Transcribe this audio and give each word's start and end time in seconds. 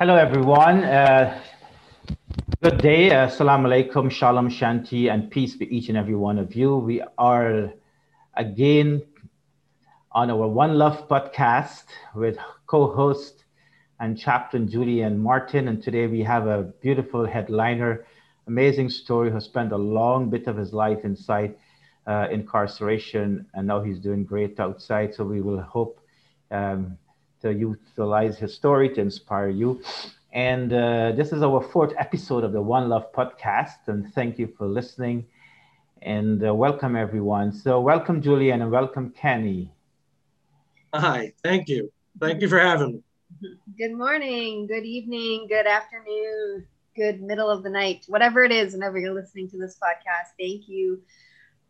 Hello, 0.00 0.16
everyone. 0.16 0.82
Uh, 0.82 1.42
good 2.62 2.78
day. 2.78 3.10
Uh, 3.10 3.28
Assalamu 3.28 3.66
alaikum, 3.68 4.10
shalom, 4.10 4.48
shanti, 4.48 5.12
and 5.12 5.30
peace 5.30 5.56
be 5.56 5.66
each 5.76 5.90
and 5.90 5.98
every 5.98 6.14
one 6.14 6.38
of 6.38 6.54
you. 6.54 6.74
We 6.78 7.02
are 7.18 7.70
again 8.34 9.02
on 10.12 10.30
our 10.30 10.48
One 10.48 10.78
Love 10.78 11.06
podcast 11.06 11.84
with 12.14 12.38
co 12.66 12.86
host 12.86 13.44
and 14.00 14.18
chaplain 14.18 14.70
Julian 14.70 15.18
Martin. 15.18 15.68
And 15.68 15.82
today 15.82 16.06
we 16.06 16.22
have 16.22 16.46
a 16.46 16.62
beautiful 16.80 17.26
headliner, 17.26 18.06
amazing 18.46 18.88
story, 18.88 19.30
who 19.30 19.38
spent 19.38 19.70
a 19.70 19.76
long 19.76 20.30
bit 20.30 20.46
of 20.46 20.56
his 20.56 20.72
life 20.72 21.04
inside 21.04 21.56
uh, 22.06 22.26
incarceration 22.30 23.44
and 23.52 23.66
now 23.66 23.82
he's 23.82 23.98
doing 23.98 24.24
great 24.24 24.58
outside. 24.58 25.14
So 25.14 25.24
we 25.24 25.42
will 25.42 25.60
hope. 25.60 26.00
Um, 26.50 26.96
to 27.42 27.52
utilize 27.52 28.38
his 28.38 28.54
story 28.54 28.88
to 28.94 29.00
inspire 29.00 29.48
you. 29.48 29.82
And 30.32 30.72
uh, 30.72 31.12
this 31.12 31.32
is 31.32 31.42
our 31.42 31.60
fourth 31.62 31.92
episode 31.98 32.44
of 32.44 32.52
the 32.52 32.60
One 32.62 32.88
Love 32.88 33.12
podcast. 33.12 33.88
And 33.88 34.12
thank 34.14 34.38
you 34.38 34.46
for 34.56 34.66
listening. 34.66 35.26
And 36.02 36.46
uh, 36.46 36.54
welcome, 36.54 36.96
everyone. 36.96 37.52
So, 37.52 37.80
welcome, 37.80 38.22
Julian, 38.22 38.62
and 38.62 38.70
welcome, 38.70 39.10
Kenny. 39.10 39.70
Hi, 40.94 41.32
thank 41.42 41.68
you. 41.68 41.92
Thank 42.18 42.40
you 42.42 42.48
for 42.48 42.58
having 42.58 42.92
me. 42.94 43.02
Good 43.78 43.92
morning, 43.92 44.66
good 44.66 44.84
evening, 44.84 45.46
good 45.48 45.66
afternoon, 45.66 46.66
good 46.96 47.22
middle 47.22 47.48
of 47.48 47.62
the 47.62 47.70
night, 47.70 48.04
whatever 48.08 48.42
it 48.42 48.50
is, 48.50 48.72
whenever 48.72 48.98
you're 48.98 49.14
listening 49.14 49.48
to 49.50 49.58
this 49.58 49.78
podcast. 49.80 50.32
Thank 50.38 50.68
you 50.68 51.00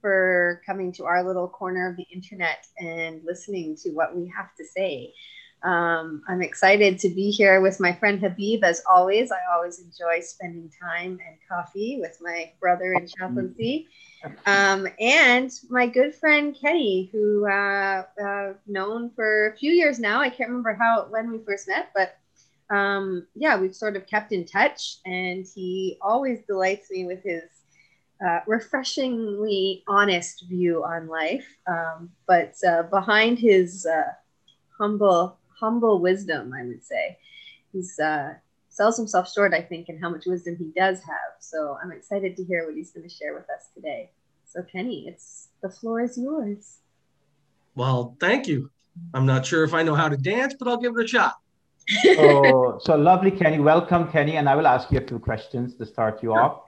for 0.00 0.62
coming 0.64 0.92
to 0.92 1.04
our 1.04 1.22
little 1.22 1.48
corner 1.48 1.90
of 1.90 1.96
the 1.96 2.06
internet 2.12 2.66
and 2.78 3.20
listening 3.24 3.76
to 3.82 3.90
what 3.90 4.16
we 4.16 4.32
have 4.34 4.54
to 4.56 4.64
say. 4.64 5.12
Um, 5.62 6.22
I'm 6.28 6.42
excited 6.42 6.98
to 7.00 7.08
be 7.10 7.30
here 7.30 7.60
with 7.60 7.80
my 7.80 7.92
friend 7.92 8.18
Habib. 8.20 8.64
As 8.64 8.82
always, 8.90 9.30
I 9.30 9.38
always 9.54 9.78
enjoy 9.78 10.20
spending 10.20 10.70
time 10.80 11.18
and 11.26 11.36
coffee 11.48 11.98
with 12.00 12.16
my 12.20 12.52
brother 12.60 12.92
in 12.94 13.06
chaplaincy, 13.06 13.88
um, 14.46 14.86
and 14.98 15.50
my 15.68 15.86
good 15.86 16.14
friend 16.14 16.56
Kenny, 16.58 17.10
who 17.12 17.46
uh, 17.46 18.04
uh, 18.22 18.52
known 18.66 19.10
for 19.10 19.48
a 19.48 19.56
few 19.56 19.72
years 19.72 19.98
now. 19.98 20.20
I 20.20 20.30
can't 20.30 20.48
remember 20.48 20.74
how 20.74 21.06
when 21.10 21.30
we 21.30 21.38
first 21.44 21.68
met, 21.68 21.90
but 21.94 22.16
um, 22.74 23.26
yeah, 23.34 23.58
we've 23.58 23.74
sort 23.74 23.96
of 23.96 24.06
kept 24.06 24.32
in 24.32 24.46
touch, 24.46 24.98
and 25.04 25.46
he 25.54 25.98
always 26.00 26.40
delights 26.46 26.90
me 26.90 27.04
with 27.04 27.22
his 27.22 27.42
uh, 28.24 28.40
refreshingly 28.46 29.82
honest 29.88 30.44
view 30.48 30.84
on 30.84 31.08
life. 31.08 31.46
Um, 31.66 32.10
but 32.26 32.54
uh, 32.66 32.84
behind 32.84 33.38
his 33.38 33.84
uh, 33.86 34.12
humble 34.78 35.39
humble 35.60 36.00
wisdom, 36.00 36.52
I 36.52 36.64
would 36.64 36.84
say. 36.84 37.18
He's 37.72 37.98
uh, 37.98 38.34
sells 38.68 38.96
himself 38.96 39.30
short, 39.30 39.52
I 39.52 39.62
think, 39.62 39.88
in 39.88 39.98
how 39.98 40.08
much 40.08 40.24
wisdom 40.26 40.56
he 40.56 40.72
does 40.76 41.00
have. 41.00 41.32
So 41.40 41.76
I'm 41.82 41.92
excited 41.92 42.36
to 42.36 42.44
hear 42.44 42.66
what 42.66 42.74
he's 42.74 42.92
going 42.92 43.08
to 43.08 43.14
share 43.14 43.34
with 43.34 43.44
us 43.50 43.68
today. 43.74 44.10
So 44.46 44.62
Kenny, 44.62 45.06
it's 45.06 45.48
the 45.62 45.70
floor 45.70 46.00
is 46.00 46.16
yours. 46.16 46.78
Well, 47.74 48.16
thank 48.18 48.48
you. 48.48 48.70
I'm 49.14 49.26
not 49.26 49.46
sure 49.46 49.64
if 49.64 49.74
I 49.74 49.82
know 49.82 49.94
how 49.94 50.08
to 50.08 50.16
dance, 50.16 50.54
but 50.58 50.66
I'll 50.66 50.76
give 50.76 50.96
it 50.96 51.04
a 51.04 51.08
shot. 51.08 51.36
oh, 52.18 52.78
so 52.82 52.96
lovely, 52.96 53.30
Kenny. 53.30 53.58
Welcome, 53.58 54.10
Kenny. 54.10 54.36
And 54.36 54.48
I 54.48 54.56
will 54.56 54.66
ask 54.66 54.90
you 54.90 54.98
a 54.98 55.06
few 55.06 55.18
questions 55.18 55.74
to 55.76 55.86
start 55.86 56.22
you 56.22 56.30
sure. 56.30 56.40
off. 56.40 56.62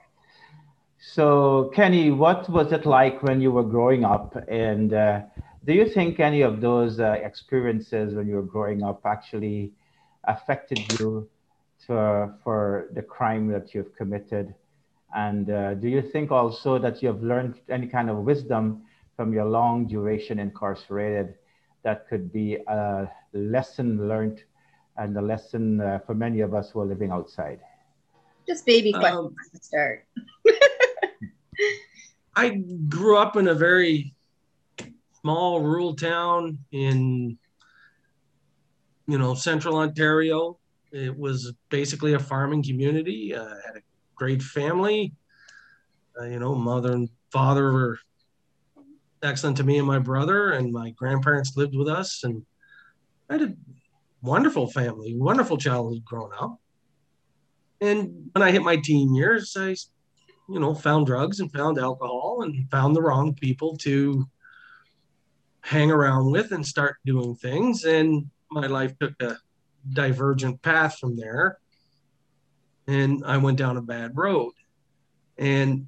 So, 0.99 1.71
Kenny, 1.75 2.11
what 2.11 2.49
was 2.49 2.71
it 2.71 2.85
like 2.85 3.21
when 3.23 3.41
you 3.41 3.51
were 3.51 3.63
growing 3.63 4.05
up? 4.05 4.35
And 4.47 4.93
uh, 4.93 5.21
do 5.65 5.73
you 5.73 5.87
think 5.87 6.19
any 6.19 6.41
of 6.41 6.59
those 6.59 6.99
uh, 6.99 7.13
experiences 7.23 8.13
when 8.15 8.27
you 8.27 8.35
were 8.35 8.41
growing 8.41 8.83
up 8.83 9.01
actually 9.05 9.71
affected 10.25 10.79
you 10.99 11.29
to, 11.87 12.33
for 12.43 12.89
the 12.93 13.01
crime 13.01 13.47
that 13.47 13.73
you've 13.73 13.95
committed? 13.95 14.53
And 15.15 15.49
uh, 15.49 15.75
do 15.75 15.87
you 15.87 16.01
think 16.01 16.31
also 16.31 16.79
that 16.79 17.01
you 17.01 17.07
have 17.07 17.21
learned 17.21 17.61
any 17.69 17.87
kind 17.87 18.09
of 18.09 18.17
wisdom 18.17 18.83
from 19.15 19.31
your 19.31 19.45
long 19.45 19.87
duration 19.87 20.39
incarcerated 20.39 21.35
that 21.83 22.07
could 22.09 22.33
be 22.33 22.55
a 22.67 23.09
lesson 23.33 24.07
learned 24.07 24.43
and 24.97 25.15
a 25.17 25.21
lesson 25.21 25.79
uh, 25.81 25.99
for 26.05 26.13
many 26.13 26.41
of 26.41 26.53
us 26.53 26.71
who 26.71 26.81
are 26.81 26.85
living 26.85 27.11
outside? 27.11 27.59
Just 28.47 28.65
baby 28.65 28.91
questions 28.91 29.17
um, 29.17 29.35
to 29.53 29.63
start. 29.63 30.05
I 32.35 32.61
grew 32.89 33.17
up 33.17 33.37
in 33.37 33.47
a 33.47 33.53
very 33.53 34.13
small 35.23 35.61
rural 35.61 35.95
town 35.95 36.59
in 36.71 37.37
you 39.07 39.17
know 39.17 39.33
central 39.33 39.77
ontario. 39.77 40.59
It 40.91 41.17
was 41.17 41.53
basically 41.69 42.13
a 42.13 42.19
farming 42.19 42.63
community 42.63 43.33
uh, 43.33 43.55
had 43.65 43.77
a 43.77 43.81
great 44.15 44.41
family. 44.41 45.13
Uh, 46.19 46.25
you 46.25 46.39
know 46.39 46.53
mother 46.53 46.91
and 46.91 47.09
father 47.31 47.71
were 47.71 47.97
excellent 49.23 49.57
to 49.57 49.63
me 49.63 49.79
and 49.79 49.87
my 49.87 49.97
brother 49.97 50.51
and 50.51 50.71
my 50.71 50.91
grandparents 50.91 51.55
lived 51.55 51.75
with 51.75 51.87
us 51.87 52.23
and 52.23 52.45
i 53.29 53.33
had 53.33 53.41
a 53.41 53.53
wonderful 54.21 54.69
family 54.69 55.15
wonderful 55.17 55.57
childhood 55.57 56.03
growing 56.05 56.31
up. 56.39 56.59
And 57.81 58.29
when 58.33 58.43
i 58.43 58.51
hit 58.51 58.61
my 58.61 58.75
teen 58.75 59.15
years 59.15 59.55
i 59.57 59.69
you 60.49 60.59
know 60.59 60.75
found 60.75 61.07
drugs 61.07 61.39
and 61.39 61.51
found 61.51 61.79
alcohol 61.79 62.41
and 62.43 62.69
found 62.69 62.95
the 62.95 63.01
wrong 63.01 63.33
people 63.33 63.75
to 63.77 64.27
hang 65.63 65.89
around 65.89 66.29
with 66.29 66.51
and 66.51 66.65
start 66.65 66.97
doing 67.05 67.35
things. 67.35 67.85
And 67.85 68.29
my 68.51 68.67
life 68.67 68.97
took 68.99 69.13
a 69.21 69.37
divergent 69.93 70.61
path 70.61 70.99
from 70.99 71.15
there. 71.15 71.57
And 72.85 73.23
I 73.25 73.37
went 73.37 73.57
down 73.57 73.77
a 73.77 73.81
bad 73.81 74.11
road. 74.15 74.51
And 75.37 75.87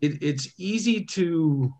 it, 0.00 0.20
it's 0.20 0.48
easy 0.58 1.04
to 1.04 1.72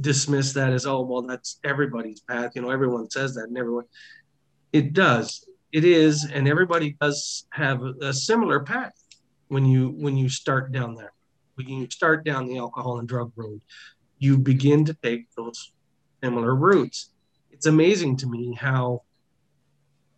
dismiss 0.00 0.54
that 0.54 0.72
as, 0.72 0.86
oh, 0.86 1.02
well, 1.02 1.22
that's 1.22 1.60
everybody's 1.62 2.20
path. 2.20 2.52
You 2.54 2.62
know, 2.62 2.70
everyone 2.70 3.10
says 3.10 3.34
that 3.34 3.48
and 3.48 3.58
everyone, 3.58 3.84
it 4.72 4.94
does. 4.94 5.46
It 5.72 5.84
is. 5.84 6.24
And 6.24 6.48
everybody 6.48 6.96
does 7.00 7.46
have 7.50 7.82
a, 7.82 7.92
a 8.00 8.12
similar 8.14 8.60
path 8.60 8.94
when 9.48 9.66
you 9.66 9.88
when 9.98 10.16
you 10.16 10.28
start 10.28 10.70
down 10.72 10.94
there 10.94 11.12
when 11.64 11.80
you 11.80 11.90
start 11.90 12.24
down 12.24 12.46
the 12.46 12.58
alcohol 12.58 12.98
and 12.98 13.08
drug 13.08 13.32
road, 13.36 13.62
you 14.18 14.38
begin 14.38 14.84
to 14.84 14.94
take 14.94 15.32
those 15.36 15.72
similar 16.22 16.54
routes. 16.54 17.10
It's 17.50 17.66
amazing 17.66 18.16
to 18.18 18.26
me 18.28 18.54
how 18.54 19.02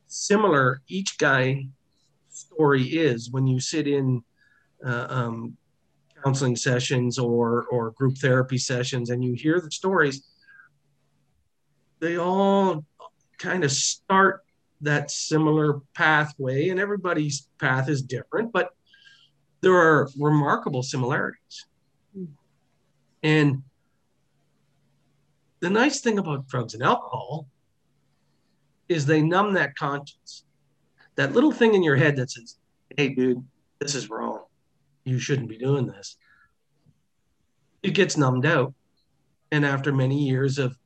similar 0.07 0.83
each 0.89 1.19
guy 1.19 1.67
story 2.29 2.83
is 2.85 3.31
when 3.31 3.47
you 3.47 3.61
sit 3.61 3.87
in 3.87 4.23
uh, 4.85 5.07
um, 5.09 5.57
counseling 6.23 6.57
sessions 6.57 7.19
or 7.19 7.65
or 7.71 7.91
group 7.93 8.17
therapy 8.19 8.59
sessions 8.59 9.11
and 9.11 9.25
you 9.25 9.33
hear 9.33 9.61
the 9.61 9.71
stories 9.71 10.29
they 12.01 12.17
all 12.17 12.85
kind 13.39 13.65
of 13.65 13.73
start 13.73 14.43
that 14.81 15.11
similar 15.11 15.81
pathway 15.95 16.69
and 16.69 16.79
everybody's 16.81 17.49
path 17.59 17.89
is 17.89 18.03
different 18.03 18.53
but 18.53 18.71
there 19.63 19.75
are 19.75 20.09
remarkable 20.19 20.83
similarities. 20.83 21.67
Hmm. 22.15 22.25
And 23.23 23.63
the 25.61 25.71
nice 25.71 26.01
thing 26.01 26.19
about 26.19 26.49
drugs 26.49 26.75
and 26.75 26.83
alcohol 26.83 27.47
is 28.89 29.07
they 29.07 29.23
numb 29.23 29.55
that 29.55 29.77
conscience. 29.77 30.45
That 31.15 31.33
little 31.33 31.53
thing 31.53 31.75
in 31.75 31.83
your 31.83 31.97
head 31.97 32.17
that 32.17 32.31
says, 32.31 32.57
hey, 32.97 33.11
dude, 33.11 33.45
this 33.79 33.95
is 33.95 34.11
wrong. 34.11 34.45
You 35.05 35.19
shouldn't 35.19 35.49
be 35.49 35.59
doing 35.59 35.87
this. 35.87 36.17
It 37.83 37.95
gets 37.95 38.17
numbed 38.17 38.47
out. 38.47 38.75
And 39.53 39.65
after 39.65 39.93
many 39.93 40.25
years 40.25 40.59
of, 40.59 40.77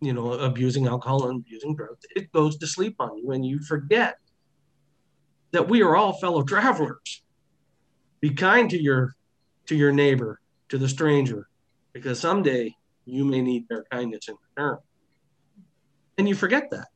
you 0.00 0.12
know, 0.12 0.32
abusing 0.32 0.86
alcohol 0.86 1.28
and 1.28 1.40
abusing 1.40 1.74
drugs, 1.74 2.04
it 2.14 2.30
goes 2.32 2.58
to 2.58 2.66
sleep 2.66 2.96
on 2.98 3.16
you 3.16 3.30
and 3.30 3.46
you 3.46 3.60
forget 3.60 4.18
that 5.52 5.68
we 5.68 5.82
are 5.82 5.96
all 5.96 6.12
fellow 6.14 6.42
travelers 6.42 7.22
be 8.20 8.30
kind 8.30 8.70
to 8.70 8.80
your 8.80 9.14
to 9.66 9.76
your 9.76 9.92
neighbor, 9.92 10.40
to 10.68 10.78
the 10.78 10.88
stranger, 10.88 11.48
because 11.92 12.20
someday 12.20 12.74
you 13.04 13.24
may 13.24 13.40
need 13.40 13.68
their 13.68 13.84
kindness 13.90 14.28
in 14.28 14.36
return. 14.50 14.78
And 16.18 16.28
you 16.28 16.34
forget 16.34 16.70
that. 16.70 16.88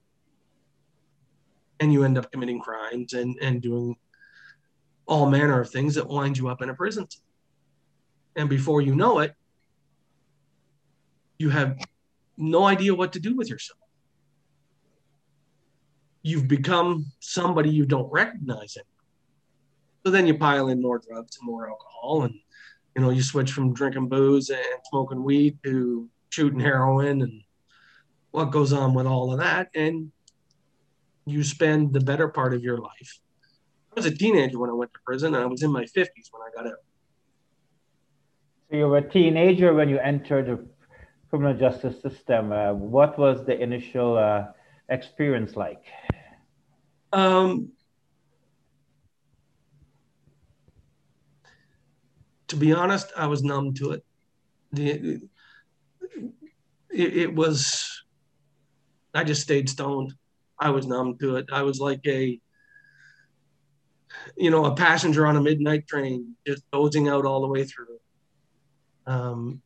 And 1.79 1.93
you 1.93 2.05
end 2.05 2.19
up 2.19 2.31
committing 2.31 2.61
crimes 2.61 3.13
and, 3.13 3.37
and 3.41 3.61
doing 3.61 3.97
all 5.07 5.29
manner 5.29 5.61
of 5.61 5.71
things 5.71 5.95
that 5.97 6.07
wind 6.07 6.39
you 6.39 6.49
up 6.49 6.63
in 6.63 6.71
a 6.71 6.75
prison. 6.75 7.07
And 8.37 8.49
before 8.49 8.81
you 8.83 8.95
know 8.95 9.19
it, 9.21 9.35
you 11.39 11.51
have 11.51 11.79
no 12.37 12.65
idea 12.65 12.95
what 12.95 13.13
to 13.15 13.21
do 13.21 13.35
with 13.35 13.49
yourself. 13.49 13.79
You've 16.23 16.49
become 16.49 17.07
somebody 17.19 17.71
you 17.71 17.87
don't 17.87 18.11
recognize 18.13 18.77
anymore. 18.77 19.00
So 20.05 20.11
then 20.11 20.27
you 20.27 20.39
pile 20.39 20.69
in 20.69 20.81
more 20.81 20.99
drugs 20.99 21.37
and 21.39 21.47
more 21.47 21.69
alcohol, 21.69 22.23
and 22.23 22.35
you 22.97 23.03
know 23.03 23.11
you 23.11 23.23
switch 23.23 23.53
from 23.53 23.75
drinking 23.75 24.09
booze 24.09 24.51
and 24.51 24.65
smoking 24.89 25.23
weed 25.23 25.59
to 25.65 26.09
shooting 26.31 26.61
heroin 26.61 27.23
and 27.23 27.43
what 28.31 28.53
goes 28.53 28.73
on 28.73 28.95
with 28.95 29.07
all 29.07 29.33
of 29.33 29.41
that, 29.41 29.69
and 29.75 30.13
you 31.27 31.43
spend 31.43 31.93
the 31.93 32.01
better 32.01 32.29
part 32.29 32.55
of 32.55 32.63
your 32.63 32.79
life. 32.79 33.21
I 33.91 33.95
was 33.97 34.07
a 34.07 34.15
teenager 34.15 34.59
when 34.59 34.71
I 34.71 34.75
went 34.75 34.93
to 34.95 35.01
prison, 35.05 35.35
and 35.35 35.43
I 35.43 35.47
was 35.47 35.63
in 35.63 35.73
my 35.73 35.85
50s 35.85 36.31
when 36.31 36.43
I 36.43 36.51
got 36.55 36.67
out. 36.67 36.79
So 38.71 38.77
you 38.77 38.87
were 38.87 38.99
a 38.99 39.11
teenager 39.11 39.75
when 39.75 39.89
you 39.89 39.99
entered 39.99 40.47
the 40.47 40.65
criminal 41.29 41.55
justice 41.55 42.01
system. 42.01 42.53
Uh, 42.53 42.73
what 42.73 43.19
was 43.19 43.45
the 43.45 43.61
initial 43.61 44.17
uh, 44.17 44.47
experience 44.89 45.57
like? 45.57 45.83
Um, 47.13 47.73
to 52.51 52.57
be 52.57 52.73
honest, 52.73 53.13
I 53.17 53.27
was 53.27 53.43
numb 53.43 53.75
to 53.75 53.93
it. 53.93 54.05
It, 54.73 55.23
it 56.93 57.35
was, 57.35 58.05
I 59.15 59.23
just 59.25 59.43
stayed 59.43 59.69
stoned. 59.69 60.15
I 60.59 60.71
was 60.71 60.87
numb 60.87 61.17
to 61.19 61.37
it. 61.37 61.47
I 61.53 61.63
was 61.63 61.79
like 61.79 62.01
a, 62.07 62.41
you 64.37 64.51
know, 64.51 64.65
a 64.65 64.75
passenger 64.75 65.27
on 65.27 65.37
a 65.37 65.41
midnight 65.41 65.87
train, 65.87 66.35
just 66.45 66.69
dozing 66.73 67.09
out 67.09 67.25
all 67.25 67.41
the 67.41 67.47
way 67.47 67.65
through. 67.65 67.99
Um, 69.07 69.63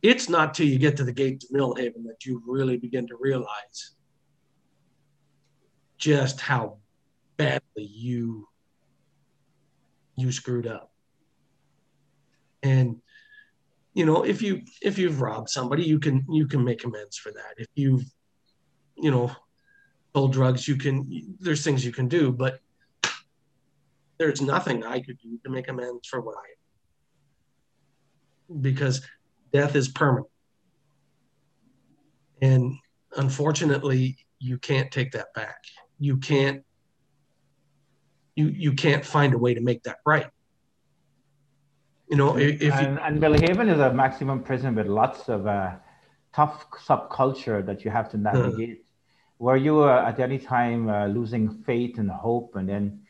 it's 0.00 0.30
not 0.30 0.54
till 0.54 0.66
you 0.66 0.78
get 0.78 0.96
to 0.96 1.04
the 1.04 1.12
gates 1.12 1.44
of 1.44 1.50
Millhaven 1.50 2.04
that 2.04 2.24
you 2.24 2.42
really 2.46 2.78
begin 2.78 3.06
to 3.08 3.16
realize 3.20 3.94
just 5.98 6.40
how 6.40 6.78
badly 7.36 7.84
you 7.84 8.48
you 10.20 10.32
screwed 10.32 10.66
up. 10.66 10.90
And 12.62 13.00
you 13.94 14.04
know, 14.06 14.24
if 14.24 14.42
you 14.42 14.62
if 14.82 14.98
you've 14.98 15.20
robbed 15.20 15.48
somebody, 15.48 15.84
you 15.84 15.98
can 15.98 16.24
you 16.28 16.46
can 16.46 16.64
make 16.64 16.84
amends 16.84 17.16
for 17.16 17.32
that. 17.32 17.54
If 17.56 17.68
you've 17.74 18.04
you 18.96 19.10
know 19.10 19.30
sold 20.14 20.32
drugs, 20.32 20.68
you 20.68 20.76
can 20.76 21.36
there's 21.40 21.64
things 21.64 21.84
you 21.84 21.92
can 21.92 22.08
do, 22.08 22.32
but 22.32 22.60
there's 24.18 24.40
nothing 24.40 24.84
I 24.84 25.00
could 25.00 25.18
do 25.18 25.38
to 25.44 25.50
make 25.50 25.68
amends 25.68 26.08
for 26.08 26.20
what 26.20 26.36
I 26.36 26.48
because 28.60 29.02
death 29.52 29.76
is 29.76 29.88
permanent. 29.88 30.26
And 32.40 32.74
unfortunately, 33.16 34.16
you 34.38 34.58
can't 34.58 34.90
take 34.90 35.12
that 35.12 35.34
back. 35.34 35.58
You 35.98 36.16
can't 36.16 36.62
you 38.38 38.46
you 38.66 38.72
can't 38.84 39.04
find 39.04 39.30
a 39.34 39.40
way 39.44 39.52
to 39.58 39.62
make 39.70 39.82
that 39.88 39.98
right. 40.06 40.28
You 42.10 42.16
know, 42.16 42.38
if, 42.38 42.62
if 42.62 42.72
and, 42.72 42.96
you, 42.96 43.02
and 43.04 43.20
Millhaven 43.22 43.68
is 43.74 43.80
a 43.80 43.92
maximum 43.92 44.38
prison 44.48 44.74
with 44.78 44.86
lots 44.86 45.28
of 45.28 45.46
uh, 45.46 45.72
tough 46.32 46.54
subculture 46.88 47.60
that 47.66 47.84
you 47.84 47.90
have 47.90 48.08
to 48.12 48.16
navigate. 48.16 48.84
Were 49.38 49.56
you 49.56 49.74
uh, 49.82 50.10
at 50.10 50.18
any 50.20 50.38
time 50.38 50.88
uh, 50.88 51.06
losing 51.06 51.44
faith 51.66 51.98
and 51.98 52.10
hope, 52.10 52.56
and 52.56 52.68
then 52.68 53.00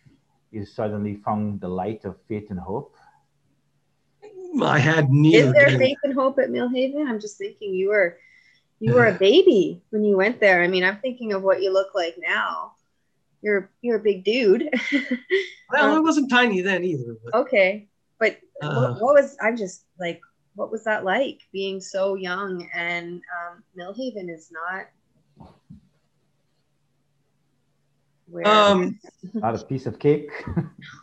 you 0.50 0.64
suddenly 0.64 1.14
found 1.26 1.60
the 1.60 1.68
light 1.68 2.04
of 2.04 2.16
faith 2.28 2.46
and 2.50 2.58
hope? 2.58 2.94
I 4.62 4.78
had 4.78 5.10
neither. 5.10 5.48
Is 5.48 5.52
there 5.52 5.78
faith 5.78 5.98
and 6.04 6.14
hope 6.14 6.38
at 6.38 6.48
Millhaven? 6.48 7.06
I'm 7.06 7.20
just 7.20 7.36
thinking 7.36 7.74
you 7.74 7.88
were 7.90 8.18
you 8.80 8.94
were 8.94 9.06
a 9.06 9.18
baby 9.28 9.82
when 9.90 10.04
you 10.04 10.16
went 10.16 10.40
there. 10.40 10.62
I 10.62 10.68
mean, 10.68 10.84
I'm 10.84 10.98
thinking 10.98 11.32
of 11.34 11.42
what 11.42 11.62
you 11.62 11.70
look 11.72 11.94
like 11.94 12.16
now. 12.18 12.72
You're 13.42 13.70
you're 13.82 13.96
a 13.96 14.02
big 14.02 14.24
dude. 14.24 14.68
Well, 15.70 15.96
I 15.96 16.00
wasn't 16.00 16.30
tiny 16.30 16.62
then 16.62 16.82
either. 16.82 17.14
But, 17.22 17.34
okay, 17.40 17.88
but 18.18 18.38
uh, 18.62 18.94
what, 18.94 19.02
what 19.02 19.14
was 19.16 19.36
I'm 19.42 19.54
just 19.54 19.84
like, 20.00 20.18
what 20.54 20.70
was 20.70 20.82
that 20.84 21.04
like 21.04 21.42
being 21.52 21.78
so 21.78 22.14
young? 22.14 22.66
And 22.74 23.20
um, 23.36 23.62
Millhaven 23.76 24.30
is 24.30 24.50
not 24.50 24.86
where. 28.30 28.46
um, 28.46 28.98
Not 29.34 29.60
a 29.60 29.64
piece 29.64 29.84
of 29.84 29.98
cake. 29.98 30.30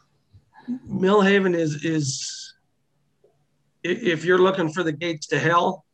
Millhaven 0.90 1.54
is 1.54 1.86
is 1.86 2.54
if 3.84 4.26
you're 4.26 4.40
looking 4.40 4.72
for 4.72 4.82
the 4.82 4.92
gates 4.92 5.28
to 5.28 5.38
hell, 5.38 5.86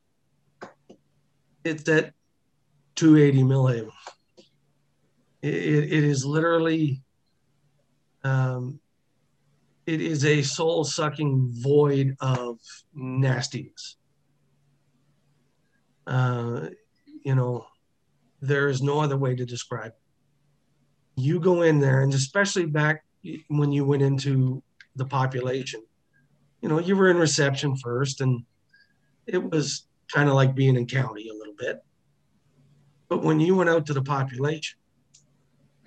it's 1.65 1.89
at 1.89 2.13
280 2.95 3.43
Millhaven. 3.43 3.91
It, 5.41 5.53
it, 5.53 6.03
is 6.03 6.25
literally, 6.25 7.01
um, 8.23 8.79
it 9.85 10.01
is 10.01 10.23
a 10.23 10.43
soul 10.43 10.83
sucking 10.83 11.51
void 11.53 12.15
of 12.19 12.59
nastiness. 12.93 13.97
Uh, 16.05 16.69
you 17.23 17.35
know, 17.35 17.65
there 18.41 18.67
is 18.67 18.81
no 18.81 18.99
other 18.99 19.17
way 19.17 19.35
to 19.35 19.45
describe 19.45 19.87
it. 19.87 21.21
You 21.21 21.39
go 21.39 21.63
in 21.63 21.79
there, 21.79 22.01
and 22.01 22.13
especially 22.13 22.65
back 22.65 23.03
when 23.47 23.71
you 23.71 23.85
went 23.85 24.01
into 24.01 24.63
the 24.95 25.05
population. 25.05 25.83
You 26.61 26.69
know, 26.69 26.79
you 26.79 26.95
were 26.95 27.09
in 27.09 27.17
reception 27.17 27.75
first, 27.75 28.21
and 28.21 28.43
it 29.27 29.43
was 29.43 29.87
kind 30.13 30.29
of 30.29 30.35
like 30.35 30.55
being 30.55 30.75
in 30.75 30.85
county 30.85 31.29
a 31.29 31.33
little 31.33 31.55
bit. 31.57 31.83
But 33.09 33.23
when 33.23 33.39
you 33.39 33.55
went 33.55 33.69
out 33.69 33.85
to 33.87 33.93
the 33.93 34.01
population, 34.01 34.79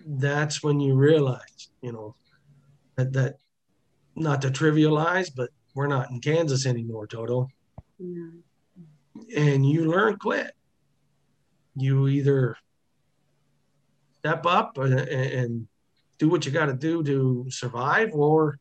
that's 0.07 0.63
when 0.63 0.81
you 0.81 0.95
realize, 0.95 1.71
you 1.81 1.93
know, 1.93 2.15
that, 2.97 3.13
that 3.13 3.37
not 4.15 4.43
to 4.43 4.49
trivialize, 4.49 5.31
but 5.35 5.51
we're 5.75 5.87
not 5.87 6.11
in 6.11 6.21
Kansas 6.21 6.67
anymore, 6.67 7.07
Toto. 7.07 7.49
Yeah. 7.99 8.31
And 9.37 9.69
you 9.69 9.91
learn 9.91 10.17
quick. 10.17 10.53
You 11.77 12.09
either 12.09 12.57
step 14.19 14.47
up 14.47 14.79
and, 14.79 14.95
and 14.95 15.69
do 16.19 16.29
what 16.29 16.47
you 16.47 16.53
got 16.53 16.67
to 16.67 16.75
do 16.75 17.03
to 17.03 17.47
survive, 17.51 18.11
or 18.13 18.59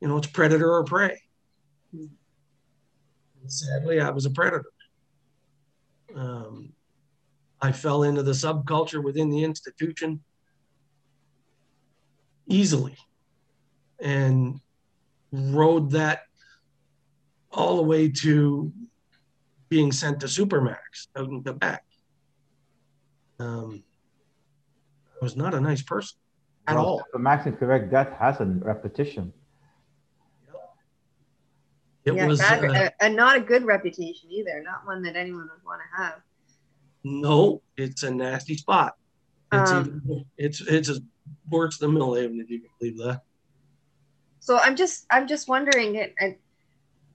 you 0.00 0.08
know, 0.08 0.18
it's 0.18 0.26
predator 0.26 0.70
or 0.70 0.84
prey. 0.84 1.22
Hmm. 1.90 2.06
Sadly, 3.46 4.00
I 4.00 4.10
was 4.10 4.26
a 4.26 4.30
predator. 4.30 4.70
Um, 6.14 6.73
I 7.64 7.72
fell 7.72 8.02
into 8.02 8.22
the 8.22 8.32
subculture 8.32 9.02
within 9.02 9.30
the 9.30 9.42
institution 9.42 10.20
easily 12.46 12.94
and 13.98 14.60
rode 15.32 15.92
that 15.92 16.24
all 17.50 17.78
the 17.78 17.82
way 17.82 18.10
to 18.10 18.70
being 19.70 19.92
sent 19.92 20.20
to 20.20 20.26
Supermax 20.26 21.06
out 21.16 21.30
in 21.30 21.42
Quebec. 21.42 21.82
Um, 23.40 23.82
I 25.14 25.24
was 25.24 25.34
not 25.34 25.54
a 25.54 25.60
nice 25.60 25.80
person 25.80 26.18
at 26.66 26.76
Well, 26.76 26.84
all. 26.84 27.02
For 27.12 27.18
Max 27.18 27.46
and 27.46 27.56
Quebec, 27.56 27.90
that 27.92 28.12
has 28.20 28.40
a 28.40 28.44
repetition. 28.44 29.32
It 32.04 32.12
yeah, 32.12 32.26
was 32.26 32.40
bad, 32.40 32.62
uh, 32.62 32.90
and 33.00 33.16
not 33.16 33.38
a 33.38 33.40
good 33.40 33.64
reputation 33.64 34.30
either. 34.30 34.62
Not 34.62 34.84
one 34.84 35.00
that 35.04 35.16
anyone 35.16 35.48
would 35.50 35.64
want 35.64 35.80
to 35.80 36.02
have. 36.02 36.20
No, 37.04 37.62
it's 37.76 38.02
a 38.02 38.10
nasty 38.10 38.56
spot. 38.56 38.96
It's 39.52 39.70
Um, 39.70 40.02
even, 40.04 40.24
it's 40.36 40.60
it's 40.62 40.88
as 40.88 41.00
worse 41.48 41.78
than 41.78 41.92
Millhaven 41.92 42.40
if 42.40 42.50
you 42.50 42.60
can 42.60 42.70
believe 42.80 42.98
that. 42.98 43.22
So 44.40 44.58
I'm 44.58 44.74
just 44.74 45.06
I'm 45.10 45.28
just 45.28 45.48
wondering. 45.48 45.94
It, 45.94 46.14
I, 46.18 46.36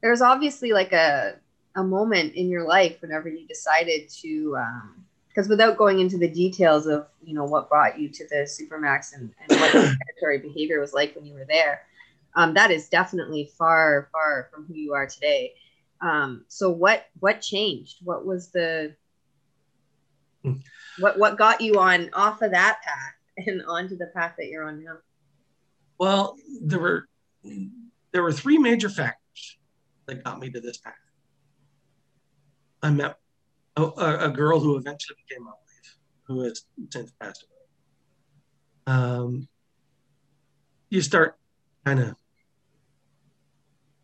there's 0.01 0.21
obviously 0.21 0.71
like 0.71 0.93
a 0.93 1.35
a 1.75 1.83
moment 1.83 2.35
in 2.35 2.49
your 2.49 2.65
life 2.65 3.01
whenever 3.01 3.29
you 3.29 3.47
decided 3.47 4.09
to, 4.09 4.57
because 5.27 5.47
without 5.47 5.77
going 5.77 5.99
into 5.99 6.17
the 6.17 6.29
details 6.29 6.87
of 6.87 7.07
you 7.23 7.33
know 7.33 7.45
what 7.45 7.69
brought 7.69 7.99
you 7.99 8.09
to 8.09 8.27
the 8.29 8.47
supermax 8.47 9.13
and, 9.13 9.33
and 9.41 9.59
what 9.59 9.71
predatory 9.71 10.37
behavior 10.37 10.79
was 10.79 10.93
like 10.93 11.15
when 11.15 11.25
you 11.25 11.33
were 11.33 11.45
there, 11.45 11.81
um, 12.35 12.53
that 12.53 12.71
is 12.71 12.89
definitely 12.89 13.51
far 13.57 14.09
far 14.11 14.49
from 14.53 14.65
who 14.65 14.75
you 14.75 14.93
are 14.93 15.07
today. 15.07 15.53
Um, 16.01 16.45
so 16.47 16.69
what 16.69 17.07
what 17.19 17.41
changed? 17.41 17.97
What 18.03 18.25
was 18.25 18.49
the 18.49 18.95
what 20.99 21.17
what 21.17 21.37
got 21.37 21.61
you 21.61 21.79
on 21.79 22.09
off 22.13 22.41
of 22.41 22.51
that 22.51 22.79
path 22.83 23.47
and 23.47 23.61
onto 23.67 23.97
the 23.97 24.07
path 24.07 24.35
that 24.37 24.47
you're 24.47 24.67
on 24.67 24.83
now? 24.83 24.97
Well, 25.99 26.37
there 26.61 26.79
were 26.79 27.07
there 28.11 28.23
were 28.23 28.31
three 28.31 28.57
major 28.57 28.89
factors 28.89 29.57
that 30.05 30.23
got 30.23 30.39
me 30.39 30.49
to 30.49 30.59
this 30.59 30.77
path. 30.77 30.93
I 32.81 32.89
met 32.91 33.17
a, 33.75 33.83
a, 33.83 34.25
a 34.25 34.29
girl 34.29 34.59
who 34.59 34.77
eventually 34.77 35.17
became 35.27 35.43
my 35.43 35.51
wife, 35.51 35.97
who 36.23 36.41
has 36.43 36.63
since 36.91 37.11
passed 37.19 37.43
away. 37.43 38.95
Um, 38.97 39.47
you 40.89 41.01
start 41.01 41.37
kind 41.85 41.99
of 41.99 42.15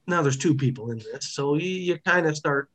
now. 0.06 0.22
There's 0.22 0.38
two 0.38 0.56
people 0.56 0.92
in 0.92 1.00
this, 1.00 1.34
so 1.34 1.56
you, 1.56 1.70
you 1.70 2.00
kind 2.00 2.28
of 2.28 2.36
start. 2.36 2.70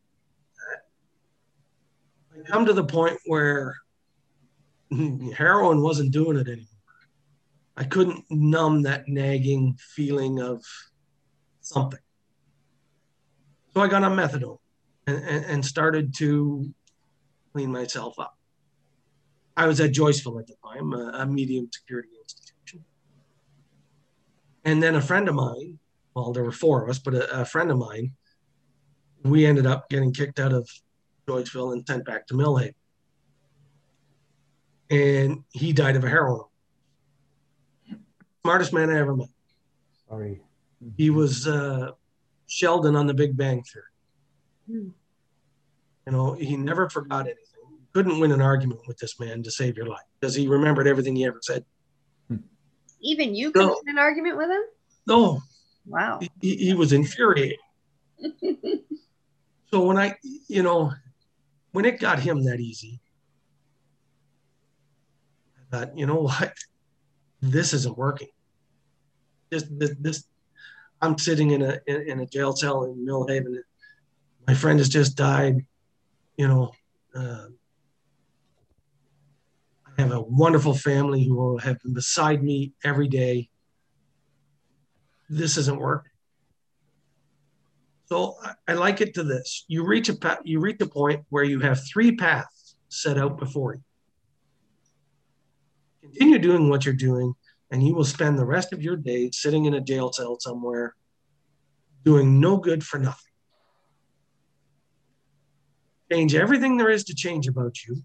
Come 2.46 2.66
to 2.66 2.72
the 2.72 2.84
point 2.84 3.18
where 3.26 3.76
heroin 5.36 5.82
wasn't 5.82 6.12
doing 6.12 6.36
it 6.36 6.48
anymore. 6.48 6.66
I 7.76 7.84
couldn't 7.84 8.24
numb 8.30 8.82
that 8.82 9.08
nagging 9.08 9.76
feeling 9.78 10.40
of 10.40 10.64
something. 11.60 12.00
So 13.72 13.80
I 13.80 13.88
got 13.88 14.02
on 14.02 14.16
methadone 14.16 14.58
and, 15.06 15.16
and, 15.24 15.44
and 15.44 15.64
started 15.64 16.14
to 16.16 16.74
clean 17.52 17.70
myself 17.70 18.18
up. 18.18 18.36
I 19.56 19.66
was 19.66 19.80
at 19.80 19.92
Joyceville 19.92 20.40
at 20.40 20.46
the 20.46 20.56
time, 20.64 20.92
a, 20.92 21.22
a 21.22 21.26
medium 21.26 21.68
security 21.72 22.08
institution. 22.22 22.84
And 24.64 24.82
then 24.82 24.94
a 24.94 25.00
friend 25.00 25.28
of 25.28 25.34
mine, 25.34 25.78
well, 26.14 26.32
there 26.32 26.44
were 26.44 26.52
four 26.52 26.82
of 26.82 26.90
us, 26.90 26.98
but 26.98 27.14
a, 27.14 27.40
a 27.40 27.44
friend 27.44 27.70
of 27.70 27.78
mine, 27.78 28.12
we 29.22 29.46
ended 29.46 29.66
up 29.66 29.88
getting 29.88 30.12
kicked 30.12 30.40
out 30.40 30.52
of 30.52 30.68
Joyceville 31.28 31.72
and 31.72 31.86
sent 31.86 32.04
back 32.04 32.26
to 32.28 32.34
Millhaven. 32.34 32.74
And 34.90 35.44
he 35.52 35.72
died 35.72 35.96
of 35.96 36.04
a 36.04 36.08
heroin. 36.08 36.44
Smartest 38.42 38.72
man 38.72 38.90
I 38.90 38.98
ever 38.98 39.14
met. 39.14 39.28
Sorry. 40.08 40.40
He 40.96 41.10
was 41.10 41.46
uh, 41.46 41.90
Sheldon 42.46 42.96
on 42.96 43.06
the 43.06 43.14
Big 43.14 43.36
Bang 43.36 43.62
Theory. 43.62 43.84
Hmm. 44.66 44.88
You 46.06 46.12
know, 46.12 46.32
he 46.32 46.56
never 46.56 46.88
forgot 46.88 47.26
anything. 47.26 47.44
Couldn't 47.92 48.18
win 48.18 48.32
an 48.32 48.40
argument 48.40 48.80
with 48.88 48.96
this 48.98 49.20
man 49.20 49.42
to 49.42 49.50
save 49.50 49.76
your 49.76 49.86
life 49.86 50.00
because 50.18 50.34
he 50.34 50.48
remembered 50.48 50.86
everything 50.86 51.14
he 51.14 51.24
ever 51.26 51.40
said. 51.42 51.64
Even 53.02 53.34
you 53.34 53.50
could 53.50 53.60
No. 53.62 53.68
win 53.84 53.96
an 53.96 53.98
argument 53.98 54.36
with 54.36 54.50
him? 54.50 54.62
No, 55.06 55.40
Wow. 55.86 56.20
he, 56.40 56.56
he 56.56 56.74
was 56.74 56.92
infuriating. 56.92 57.58
So 59.72 59.84
when 59.84 59.96
I, 59.98 60.16
you 60.48 60.64
know, 60.64 60.92
when 61.72 61.84
it 61.84 62.00
got 62.00 62.20
him 62.20 62.44
that 62.44 62.60
easy, 62.60 63.00
I 65.58 65.76
thought, 65.76 65.98
you 65.98 66.06
know 66.06 66.22
what, 66.22 66.52
this 67.40 67.72
isn't 67.72 67.96
working. 67.96 68.28
This, 69.50 69.64
this, 69.70 69.94
this 69.98 70.24
I'm 71.02 71.18
sitting 71.18 71.50
in 71.52 71.62
a 71.62 71.78
in, 71.86 72.20
a 72.20 72.26
jail 72.26 72.54
cell 72.54 72.84
in 72.84 73.04
Millhaven. 73.04 73.56
My 74.46 74.54
friend 74.54 74.78
has 74.78 74.88
just 74.88 75.16
died. 75.16 75.64
You 76.36 76.48
know, 76.48 76.72
uh, 77.14 77.46
I 79.86 80.02
have 80.02 80.12
a 80.12 80.20
wonderful 80.20 80.74
family 80.74 81.24
who 81.24 81.36
will 81.36 81.58
have 81.58 81.80
been 81.80 81.94
beside 81.94 82.42
me 82.42 82.74
every 82.84 83.08
day. 83.08 83.48
This 85.28 85.56
isn't 85.56 85.80
working. 85.80 86.09
So 88.10 88.34
I, 88.66 88.72
like 88.74 89.00
it 89.00 89.14
to 89.14 89.22
this: 89.22 89.64
you 89.68 89.84
reach 89.86 90.08
a 90.08 90.16
pa- 90.16 90.40
you 90.44 90.58
reach 90.58 90.80
a 90.80 90.86
point 90.86 91.24
where 91.28 91.44
you 91.44 91.60
have 91.60 91.80
three 91.86 92.16
paths 92.16 92.74
set 92.88 93.16
out 93.16 93.38
before 93.38 93.74
you. 93.74 93.82
Continue 96.02 96.38
doing 96.40 96.68
what 96.68 96.84
you're 96.84 96.94
doing, 96.94 97.34
and 97.70 97.86
you 97.86 97.94
will 97.94 98.04
spend 98.04 98.36
the 98.36 98.44
rest 98.44 98.72
of 98.72 98.82
your 98.82 98.96
day 98.96 99.30
sitting 99.30 99.66
in 99.66 99.74
a 99.74 99.80
jail 99.80 100.12
cell 100.12 100.38
somewhere, 100.40 100.96
doing 102.04 102.40
no 102.40 102.56
good 102.56 102.84
for 102.84 102.98
nothing. 102.98 103.32
Change 106.10 106.34
everything 106.34 106.78
there 106.78 106.90
is 106.90 107.04
to 107.04 107.14
change 107.14 107.46
about 107.46 107.76
you, 107.86 108.02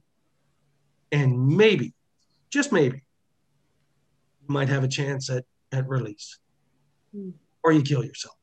and 1.12 1.48
maybe, 1.48 1.96
just 2.52 2.72
maybe, 2.72 2.98
you 4.42 4.54
might 4.54 4.70
have 4.70 4.84
a 4.84 4.88
chance 4.88 5.32
at 5.32 5.46
at 5.72 5.90
release, 5.90 6.38
Hmm. 7.12 7.32
or 7.64 7.72
you 7.72 7.82
kill 7.82 8.06
yourself. 8.06 8.36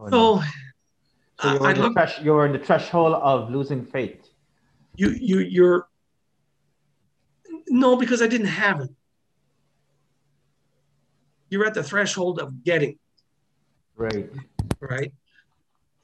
Oh, 0.00 0.06
no. 0.06 0.36
So, 0.38 0.44
So 1.40 1.52
you're, 1.52 1.66
I 1.66 1.70
in 1.86 1.92
thresh- 1.92 2.20
you're 2.20 2.46
in 2.46 2.52
the 2.52 2.58
threshold 2.58 3.14
of 3.14 3.50
losing 3.50 3.84
faith. 3.84 4.28
you 4.96 5.10
you 5.10 5.38
you're 5.40 5.88
no 7.68 7.96
because 7.96 8.20
I 8.22 8.26
didn't 8.26 8.48
have 8.48 8.80
it. 8.80 8.90
You're 11.50 11.64
at 11.66 11.74
the 11.74 11.82
threshold 11.82 12.40
of 12.40 12.62
getting 12.64 12.98
Right. 13.96 14.30
right, 14.80 15.12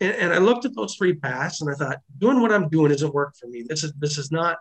and, 0.00 0.12
and 0.16 0.32
I 0.32 0.38
looked 0.38 0.64
at 0.64 0.74
those 0.74 0.96
three 0.96 1.14
paths 1.14 1.60
and 1.60 1.70
I 1.70 1.74
thought, 1.74 1.98
doing 2.18 2.40
what 2.40 2.50
I'm 2.52 2.68
doing 2.68 2.90
isn't 2.90 3.14
work 3.14 3.34
for 3.36 3.46
me. 3.46 3.62
This 3.68 3.84
is 3.84 3.92
this 3.98 4.18
is 4.18 4.30
not 4.32 4.58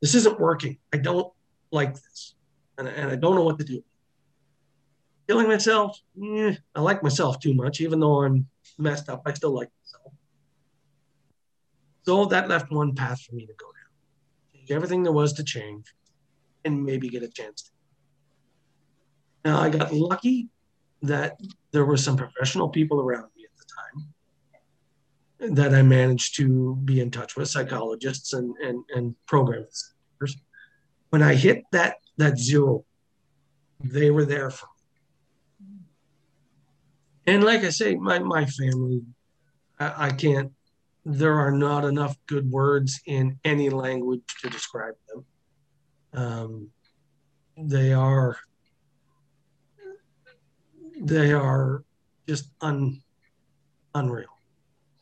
this 0.00 0.14
isn't 0.14 0.38
working. 0.40 0.78
I 0.92 0.98
don't 0.98 1.32
like 1.72 1.94
this, 1.94 2.34
and, 2.78 2.86
and 2.88 3.10
I 3.10 3.16
don't 3.16 3.34
know 3.34 3.42
what 3.44 3.58
to 3.58 3.64
do. 3.64 3.82
Killing 5.30 5.46
myself, 5.46 5.96
eh, 6.20 6.56
I 6.74 6.80
like 6.80 7.04
myself 7.04 7.38
too 7.38 7.54
much, 7.54 7.80
even 7.80 8.00
though 8.00 8.24
I'm 8.24 8.48
messed 8.78 9.08
up. 9.08 9.22
I 9.24 9.32
still 9.32 9.52
like 9.52 9.68
myself. 9.80 10.12
So 12.02 12.24
that 12.24 12.48
left 12.48 12.72
one 12.72 12.96
path 12.96 13.20
for 13.20 13.36
me 13.36 13.46
to 13.46 13.52
go 13.52 13.66
down. 13.66 14.56
Change 14.56 14.72
everything 14.72 15.04
there 15.04 15.12
was 15.12 15.32
to 15.34 15.44
change 15.44 15.86
and 16.64 16.82
maybe 16.84 17.08
get 17.08 17.22
a 17.22 17.28
chance 17.28 17.62
to. 17.62 17.70
Now 19.44 19.60
I 19.60 19.70
got 19.70 19.94
lucky 19.94 20.48
that 21.02 21.38
there 21.70 21.84
were 21.84 21.96
some 21.96 22.16
professional 22.16 22.68
people 22.68 23.00
around 23.00 23.28
me 23.36 23.44
at 23.44 23.56
the 23.56 23.66
time 25.46 25.54
that 25.54 25.72
I 25.72 25.82
managed 25.82 26.34
to 26.38 26.74
be 26.84 26.98
in 26.98 27.12
touch 27.12 27.36
with, 27.36 27.48
psychologists 27.48 28.32
and 28.32 28.52
and, 28.56 28.82
and 28.96 29.14
programs. 29.28 29.94
When 31.10 31.22
I 31.22 31.36
hit 31.36 31.62
that 31.70 31.98
that 32.16 32.36
zero, 32.36 32.84
they 33.78 34.10
were 34.10 34.24
there 34.24 34.50
for 34.50 34.66
me. 34.66 34.79
And 37.30 37.44
like 37.44 37.62
I 37.62 37.70
say, 37.70 37.94
my 37.94 38.18
my 38.18 38.44
family, 38.46 39.02
I, 39.78 40.06
I 40.06 40.10
can't 40.10 40.52
there 41.04 41.38
are 41.38 41.50
not 41.50 41.84
enough 41.84 42.16
good 42.26 42.50
words 42.50 43.00
in 43.06 43.38
any 43.44 43.70
language 43.70 44.22
to 44.42 44.50
describe 44.50 44.94
them. 45.08 45.24
Um, 46.12 46.68
they 47.56 47.92
are 47.92 48.36
they 51.00 51.32
are 51.32 51.84
just 52.28 52.46
un, 52.60 53.00
unreal. 53.94 54.28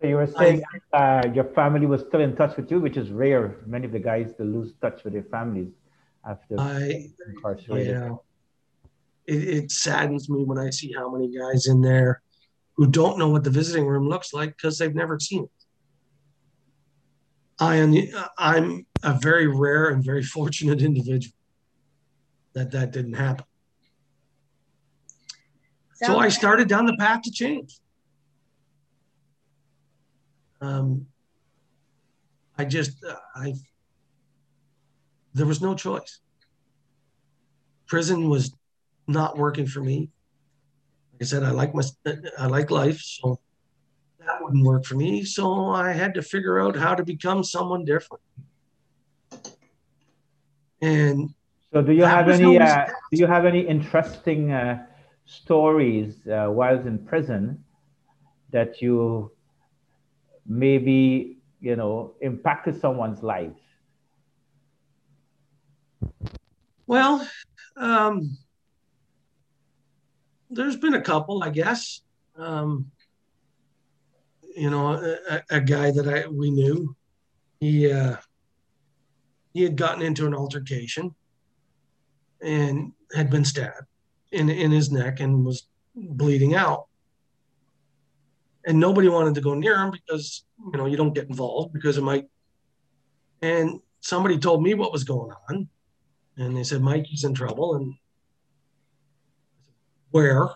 So 0.01 0.07
you 0.07 0.17
were 0.17 0.29
saying 0.29 0.63
uh, 0.93 1.23
your 1.35 1.45
family 1.45 1.87
was 1.87 2.03
still 2.03 2.21
in 2.21 2.37
touch 2.37 2.57
with 2.57 2.71
you, 2.71 2.79
which 2.81 2.97
is 2.97 3.11
rare. 3.11 3.57
Many 3.67 3.87
of 3.87 3.93
the 3.93 3.99
guys 3.99 4.33
they 4.39 4.45
lose 4.45 4.73
touch 4.81 5.03
with 5.03 5.13
their 5.13 5.25
families 5.25 5.73
after 6.25 6.61
I 6.61 7.09
incarcerated. 7.27 7.97
yeah, 7.97 8.15
it, 9.29 9.49
it 9.49 9.71
saddens 9.71 10.29
me 10.29 10.43
when 10.43 10.59
I 10.59 10.71
see 10.71 10.93
how 10.97 11.13
many 11.13 11.29
guys 11.29 11.67
in 11.67 11.83
there 11.83 12.23
who 12.77 12.87
don't 12.87 13.19
know 13.19 13.29
what 13.29 13.45
the 13.45 13.51
visiting 13.51 13.87
room 13.87 14.09
looks 14.09 14.33
like 14.33 14.57
because 14.57 14.79
they've 14.79 14.95
never 14.95 15.21
seen 15.21 15.45
it. 15.45 15.51
I 17.61 17.77
am 17.77 17.91
the, 17.91 18.13
I'm 18.39 18.87
a 19.03 19.19
very 19.21 19.47
rare 19.47 19.91
and 19.91 20.03
very 20.03 20.23
fortunate 20.23 20.81
individual 20.81 21.35
that 22.55 22.71
that 22.71 22.93
didn't 22.93 23.15
happen. 23.15 23.45
So 25.95 26.19
I 26.19 26.29
started 26.29 26.69
down 26.69 26.87
the 26.87 26.97
path 26.97 27.23
to 27.23 27.33
change. 27.33 27.77
Um, 30.61 31.07
I 32.57 32.65
just, 32.65 33.05
uh, 33.05 33.17
I, 33.35 33.55
there 35.35 35.47
was 35.47 35.61
no 35.61 35.75
choice. 35.75 36.21
Prison 37.89 38.29
was 38.29 38.55
not 39.09 39.39
working 39.39 39.67
for 39.67 39.81
me. 39.81 40.11
Like 41.15 41.23
I 41.23 41.25
said, 41.25 41.43
I 41.43 41.51
like 41.51 41.75
my, 41.75 41.83
I 42.39 42.47
like 42.47 42.71
life, 42.71 43.01
so 43.01 43.41
that 44.21 44.43
wouldn't 44.43 44.65
work 44.65 44.85
for 44.85 44.95
me. 44.95 45.25
So 45.25 45.71
I 45.71 45.93
had 45.93 46.15
to 46.15 46.23
figure 46.23 46.61
out 46.61 46.77
how 46.77 46.95
to 46.95 47.05
become 47.05 47.43
someone 47.43 47.85
different. 47.85 48.23
And 50.81 51.35
So 51.73 51.83
do 51.83 51.93
you 51.93 52.05
have 52.05 52.29
any? 52.29 52.59
Uh, 52.59 52.87
do 53.11 53.19
you 53.19 53.27
have 53.27 53.45
any 53.45 53.61
interesting 53.61 54.53
uh, 54.53 54.87
stories 55.25 56.15
uh, 56.29 56.47
while 56.49 56.79
in 56.79 56.99
prison 56.99 57.65
that 58.51 58.81
you 58.81 59.33
maybe 60.47 61.39
you 61.61 61.77
know 61.77 62.15
impacted 62.21 62.81
someone's 62.81 63.23
life? 63.23 63.53
Well, 66.87 67.29
um, 67.77 68.39
there's 70.51 70.77
been 70.77 70.95
a 70.95 71.01
couple, 71.01 71.43
I 71.43 71.51
guess. 71.51 72.03
Um, 72.37 72.91
you 74.57 74.71
know, 74.71 74.93
a, 75.31 75.43
a- 75.51 75.61
guy 75.61 75.91
that 75.91 76.09
I 76.09 76.27
we 76.29 76.51
knew, 76.51 76.97
he 77.61 77.91
uh, 77.93 78.17
he 79.53 79.63
had 79.63 79.77
gotten 79.77 80.03
into 80.03 80.27
an 80.27 80.35
altercation 80.35 81.15
and 82.41 82.93
had 83.15 83.31
been 83.31 83.45
stabbed 83.45 83.87
in 84.33 84.49
in 84.49 84.71
his 84.71 84.91
neck 84.91 85.21
and 85.21 85.45
was 85.45 85.69
bleeding 85.95 86.55
out. 86.55 86.87
And 88.67 88.79
nobody 88.81 89.09
wanted 89.09 89.35
to 89.37 89.41
go 89.41 89.55
near 89.55 89.77
him 89.77 89.91
because 89.91 90.45
you 90.73 90.79
know 90.79 90.87
you 90.87 90.97
don't 90.97 91.15
get 91.15 91.29
involved 91.29 91.73
because 91.73 91.99
it 91.99 92.03
might. 92.03 92.27
And 93.43 93.81
somebody 94.01 94.39
told 94.39 94.63
me 94.63 94.75
what 94.75 94.93
was 94.93 95.05
going 95.05 95.31
on, 95.49 95.69
and 96.37 96.57
they 96.57 96.65
said 96.65 96.83
Mikey's 96.83 97.25
in 97.25 97.35
trouble, 97.35 97.77
and 97.77 97.95
where, 100.11 100.49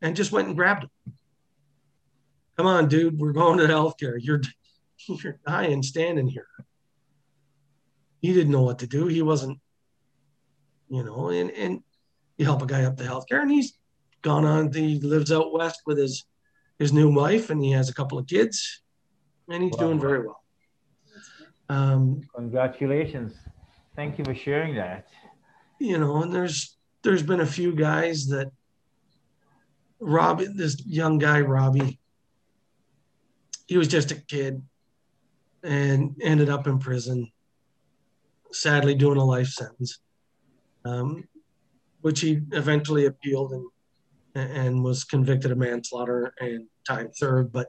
and 0.00 0.16
just 0.16 0.32
went 0.32 0.48
and 0.48 0.56
grabbed 0.56 0.84
him. 0.84 0.90
Come 2.56 2.66
on, 2.66 2.88
dude, 2.88 3.18
we're 3.18 3.32
going 3.32 3.58
to 3.58 3.66
healthcare. 3.66 4.16
You're 4.18 4.42
you're 5.22 5.38
dying 5.46 5.82
standing 5.82 6.26
here. 6.26 6.46
He 8.20 8.32
didn't 8.32 8.52
know 8.52 8.62
what 8.62 8.78
to 8.80 8.86
do. 8.86 9.06
He 9.06 9.22
wasn't, 9.22 9.58
you 10.88 11.02
know, 11.02 11.28
and 11.30 11.50
and 11.50 11.80
you 12.36 12.44
help 12.44 12.62
a 12.62 12.66
guy 12.66 12.84
up 12.84 12.96
to 12.98 13.04
healthcare, 13.04 13.42
and 13.42 13.50
he's 13.50 13.76
gone 14.22 14.44
on. 14.44 14.72
He 14.72 15.00
lives 15.00 15.32
out 15.32 15.52
west 15.52 15.80
with 15.86 15.98
his 15.98 16.24
his 16.78 16.92
new 16.92 17.12
wife, 17.12 17.50
and 17.50 17.62
he 17.64 17.72
has 17.72 17.88
a 17.88 17.94
couple 17.94 18.18
of 18.18 18.26
kids, 18.26 18.82
and 19.48 19.62
he's 19.62 19.72
Wow. 19.72 19.78
doing 19.86 20.00
very 20.00 20.20
well. 20.26 20.42
Um, 21.68 22.20
Congratulations. 22.34 23.34
Thank 23.96 24.18
you 24.18 24.24
for 24.24 24.34
sharing 24.34 24.74
that. 24.76 25.06
you 25.78 25.98
know, 25.98 26.22
and 26.22 26.32
there's 26.32 26.76
there's 27.02 27.22
been 27.22 27.40
a 27.40 27.46
few 27.46 27.74
guys 27.74 28.26
that 28.28 28.52
Robbie, 30.02 30.48
this 30.48 30.84
young 30.84 31.18
guy, 31.18 31.40
Robbie, 31.40 32.00
he 33.68 33.78
was 33.78 33.88
just 33.88 34.10
a 34.10 34.16
kid 34.16 34.60
and 35.62 36.16
ended 36.20 36.48
up 36.48 36.66
in 36.66 36.80
prison, 36.80 37.30
sadly 38.50 38.96
doing 38.96 39.18
a 39.18 39.24
life 39.24 39.46
sentence, 39.46 40.00
um, 40.84 41.24
which 42.00 42.20
he 42.20 42.40
eventually 42.50 43.06
appealed 43.06 43.52
and 43.52 43.66
and 44.34 44.82
was 44.82 45.04
convicted 45.04 45.52
of 45.52 45.58
manslaughter 45.58 46.32
and 46.40 46.66
time 46.86 47.10
served. 47.14 47.52
But 47.52 47.68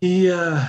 he 0.00 0.30
uh, 0.30 0.64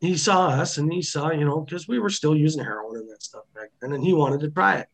he 0.00 0.16
saw 0.16 0.48
us 0.48 0.78
and 0.78 0.92
he 0.92 1.02
saw, 1.02 1.30
you 1.30 1.44
know, 1.44 1.60
because 1.60 1.86
we 1.86 1.98
were 1.98 2.10
still 2.10 2.36
using 2.36 2.64
heroin 2.64 2.96
and 2.96 3.10
that 3.10 3.22
stuff 3.22 3.44
back 3.54 3.68
then, 3.80 3.92
and 3.92 4.02
he 4.02 4.12
wanted 4.12 4.40
to 4.40 4.50
try 4.50 4.78
it. 4.78 4.88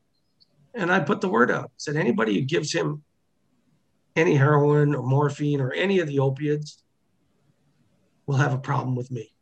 And 0.75 0.93
I 0.93 1.01
put 1.01 1.21
the 1.21 1.29
word 1.29 1.51
out. 1.51 1.71
Said 1.79 1.97
anybody 1.97 2.35
who 2.35 2.43
gives 2.43 2.73
him 2.73 3.05
any 4.17 4.37
heroin 4.37 4.95
or 4.95 5.03
morphine 5.03 5.61
or 5.61 5.73
any 5.73 5.99
of 5.99 6.07
the 6.07 6.21
opiates 6.21 6.83
will 8.27 8.37
have 8.37 8.55
a 8.55 8.59
problem 8.59 8.95
with 8.95 9.11
me. 9.11 9.33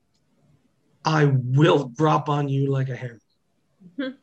I 1.05 1.27
will 1.27 1.89
drop 1.89 2.29
on 2.29 2.49
you 2.49 2.71
like 2.71 2.89
a 2.89 2.97
hammer. 2.97 3.21
Mhm. 3.99 4.17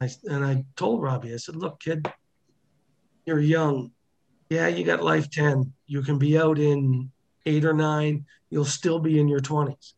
I, 0.00 0.10
and 0.24 0.44
I 0.44 0.64
told 0.76 1.02
Robbie, 1.02 1.34
I 1.34 1.36
said, 1.36 1.56
look, 1.56 1.80
kid, 1.80 2.10
you're 3.26 3.40
young. 3.40 3.92
Yeah, 4.48 4.66
you 4.66 4.84
got 4.84 5.02
life 5.02 5.30
10. 5.30 5.72
You 5.86 6.02
can 6.02 6.18
be 6.18 6.38
out 6.38 6.58
in 6.58 7.12
eight 7.46 7.64
or 7.64 7.74
nine. 7.74 8.26
You'll 8.48 8.64
still 8.64 8.98
be 8.98 9.20
in 9.20 9.28
your 9.28 9.40
20s. 9.40 9.94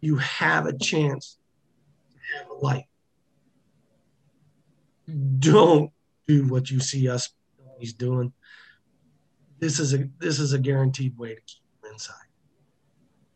You 0.00 0.16
have 0.16 0.66
a 0.66 0.76
chance 0.76 1.38
to 2.12 2.38
have 2.38 2.48
a 2.50 2.54
life. 2.54 2.86
Don't 5.38 5.92
do 6.28 6.46
what 6.46 6.70
you 6.70 6.78
see 6.78 7.08
us 7.08 7.30
he's 7.82 7.92
doing. 7.92 8.32
This 9.58 9.78
is 9.78 9.92
a 9.94 10.08
this 10.18 10.38
is 10.38 10.52
a 10.52 10.60
guaranteed 10.68 11.18
way 11.18 11.34
to 11.34 11.42
keep 11.50 11.62
him 11.74 11.92
inside. 11.92 12.30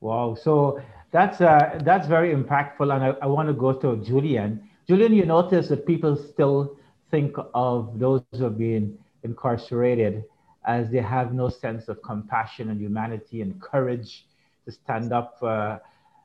Wow. 0.00 0.36
So 0.46 0.80
that's 1.10 1.40
uh, 1.40 1.80
that's 1.88 2.06
very 2.06 2.30
impactful, 2.34 2.88
and 2.94 3.02
I, 3.08 3.10
I 3.26 3.26
want 3.26 3.48
to 3.48 3.56
go 3.66 3.72
to 3.84 3.88
Julian. 4.10 4.50
Julian, 4.88 5.12
you 5.12 5.26
notice 5.26 5.68
that 5.68 5.84
people 5.92 6.14
still 6.16 6.78
think 7.10 7.36
of 7.54 7.98
those 7.98 8.22
who 8.32 8.44
have 8.44 8.58
been 8.58 8.96
incarcerated 9.24 10.24
as 10.64 10.90
they 10.90 11.04
have 11.16 11.32
no 11.32 11.48
sense 11.48 11.88
of 11.88 12.02
compassion 12.02 12.70
and 12.70 12.80
humanity 12.80 13.40
and 13.40 13.60
courage 13.60 14.26
to 14.64 14.70
stand 14.72 15.12
up, 15.12 15.38
uh, 15.42 15.78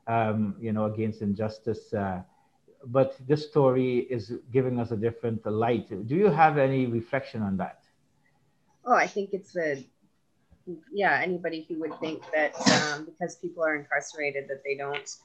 um, 0.06 0.54
you 0.60 0.72
know, 0.72 0.86
against 0.86 1.22
injustice. 1.22 1.92
Uh, 1.92 2.22
but 2.86 3.16
this 3.28 3.46
story 3.48 3.98
is 4.10 4.34
giving 4.52 4.78
us 4.80 4.90
a 4.90 4.96
different 4.96 5.44
light. 5.46 5.88
Do 6.08 6.14
you 6.16 6.28
have 6.28 6.58
any 6.58 6.86
reflection 6.86 7.42
on 7.42 7.56
that? 7.58 7.81
Oh, 8.84 8.94
I 8.94 9.06
think 9.06 9.30
it's 9.32 9.52
the 9.52 9.84
yeah 10.92 11.20
anybody 11.20 11.66
who 11.68 11.80
would 11.80 11.98
think 11.98 12.22
that 12.32 12.54
um, 12.94 13.04
because 13.04 13.34
people 13.36 13.64
are 13.64 13.74
incarcerated 13.74 14.46
that 14.48 14.62
they 14.64 14.76
don't 14.76 15.16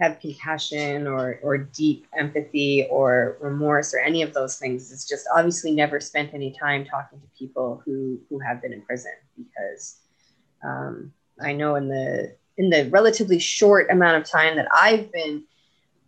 have 0.00 0.18
compassion 0.18 1.06
or 1.06 1.38
or 1.42 1.58
deep 1.58 2.06
empathy 2.16 2.86
or 2.90 3.36
remorse 3.40 3.94
or 3.94 3.98
any 3.98 4.22
of 4.22 4.32
those 4.32 4.58
things. 4.58 4.90
Is 4.90 5.06
just 5.06 5.26
obviously 5.34 5.72
never 5.72 6.00
spent 6.00 6.32
any 6.34 6.52
time 6.58 6.84
talking 6.84 7.20
to 7.20 7.26
people 7.38 7.82
who 7.84 8.18
who 8.28 8.38
have 8.38 8.62
been 8.62 8.72
in 8.72 8.82
prison 8.82 9.12
because 9.36 9.98
um, 10.64 11.12
I 11.40 11.52
know 11.52 11.74
in 11.76 11.88
the 11.88 12.34
in 12.56 12.70
the 12.70 12.88
relatively 12.90 13.38
short 13.38 13.90
amount 13.90 14.22
of 14.22 14.28
time 14.28 14.56
that 14.56 14.68
I've 14.72 15.12
been 15.12 15.44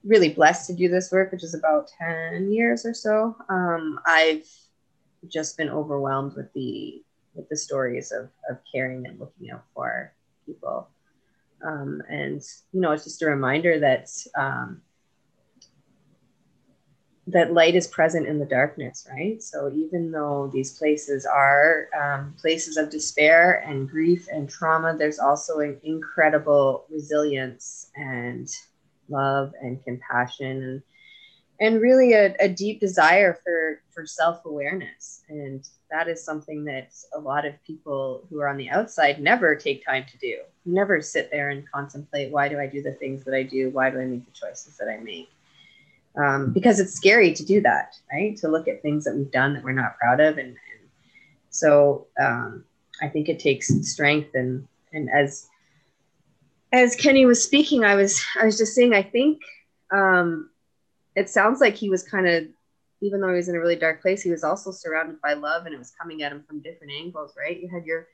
really 0.05 0.31
blessed 0.31 0.67
to 0.67 0.75
do 0.75 0.89
this 0.89 1.11
work, 1.13 1.33
which 1.33 1.45
is 1.45 1.55
about 1.55 1.89
10 1.99 2.51
years 2.53 2.85
or 2.85 2.93
so, 2.93 3.37
um, 3.49 4.01
I've 4.05 4.47
just 5.29 5.57
been 5.57 5.71
overwhelmed 5.71 6.35
with 6.37 6.53
the 6.53 7.03
with 7.35 7.49
the 7.49 7.57
stories 7.57 8.13
of, 8.13 8.29
of 8.51 8.59
caring 8.73 9.07
and 9.07 9.19
looking 9.19 9.51
out 9.51 9.65
for 9.75 10.13
people. 10.45 10.89
Um, 11.65 12.03
and 12.09 12.43
you 12.73 12.81
know, 12.81 12.93
it's 12.93 13.05
just 13.05 13.23
a 13.23 13.27
reminder 13.27 13.79
that 13.81 14.11
um, 14.37 14.83
that 17.29 17.53
light 17.55 17.75
is 17.75 17.87
present 17.87 18.27
in 18.27 18.39
the 18.39 18.45
darkness, 18.45 19.07
right? 19.11 19.41
So 19.43 19.71
even 19.73 20.11
though 20.11 20.51
these 20.53 20.77
places 20.77 21.25
are 21.25 21.89
um, 21.99 22.35
places 22.41 22.77
of 22.77 22.91
despair 22.91 23.65
and 23.67 23.89
grief 23.89 24.27
and 24.33 24.51
trauma, 24.51 24.97
there's 24.99 25.21
also 25.21 25.61
an 25.61 25.81
incredible 25.85 26.85
resilience 26.91 27.91
and 27.95 28.49
love 29.09 29.55
and 29.63 29.83
compassion 29.85 30.83
and 31.63 31.81
really 31.81 32.13
a, 32.13 32.35
a 32.41 32.49
deep 32.49 32.81
desire 32.81 33.39
for 33.45 33.81
for 33.95 34.05
self-awareness. 34.05 35.23
And 35.29 35.67
that 35.91 36.09
is 36.09 36.23
something 36.23 36.65
that 36.65 36.93
a 37.15 37.21
lot 37.21 37.47
of 37.47 37.55
people 37.65 38.27
who 38.29 38.41
are 38.41 38.49
on 38.49 38.57
the 38.57 38.69
outside 38.69 39.23
never 39.23 39.55
take 39.55 39.87
time 39.87 40.05
to 40.11 40.19
do. 40.19 40.41
Never 40.67 41.01
sit 41.01 41.31
there 41.31 41.51
and 41.51 41.71
contemplate 41.71 42.33
why 42.33 42.49
do 42.49 42.59
i 42.59 42.67
do 42.67 42.83
the 42.83 42.93
things 42.93 43.25
that 43.25 43.35
i 43.35 43.45
do? 43.45 43.71
Why 43.71 43.91
do 43.91 44.01
i 44.01 44.05
make 44.05 44.27
the 44.27 44.33
choices 44.33 44.77
that 44.77 44.89
i 44.89 44.99
make? 44.99 45.31
Um, 46.19 46.53
because 46.53 46.81
it's 46.81 46.93
scary 46.93 47.33
to 47.33 47.45
do 47.45 47.63
that 47.63 47.97
right? 48.13 48.37
To 48.39 48.49
look 48.49 48.67
at 48.69 48.83
things 48.83 49.05
that 49.05 49.15
we've 49.15 49.31
done 49.31 49.55
that 49.55 49.63
we're 49.63 49.73
not 49.73 49.97
proud 49.99 50.21
of. 50.21 50.37
And, 50.39 50.49
and 50.49 50.89
so 51.51 52.09
um, 52.21 52.65
i 53.01 53.09
think 53.09 53.29
it 53.29 53.39
takes 53.39 53.69
strength. 53.89 54.35
And 54.35 54.67
and 54.93 55.09
as 55.15 55.47
as 56.73 56.97
kenny 56.97 57.25
was 57.25 57.45
speaking 57.45 57.85
i 57.85 57.95
was 57.95 58.21
i 58.41 58.45
was 58.45 58.59
just 58.59 58.75
saying 58.75 58.95
i 58.95 59.03
think 59.03 59.41
um, 59.93 60.49
it 61.15 61.29
sounds 61.29 61.61
like 61.61 61.75
he 61.75 61.91
was 61.91 62.03
kind 62.03 62.29
of 62.29 62.45
even 63.01 63.21
though 63.21 63.29
he 63.29 63.35
was 63.35 63.49
in 63.49 63.57
a 63.57 63.61
really 63.61 63.77
dark 63.77 64.01
place 64.01 64.23
he 64.23 64.31
was 64.31 64.45
also 64.45 64.71
surrounded 64.71 65.21
by 65.21 65.35
love 65.35 65.67
and 65.67 65.75
it 65.75 65.79
was 65.79 65.91
coming 65.91 66.23
at 66.23 66.33
him 66.33 66.45
from 66.47 66.61
different 66.61 66.93
angles 66.93 67.35
right? 67.37 67.61
You 67.61 67.69
had 67.69 67.85
your 67.85 68.09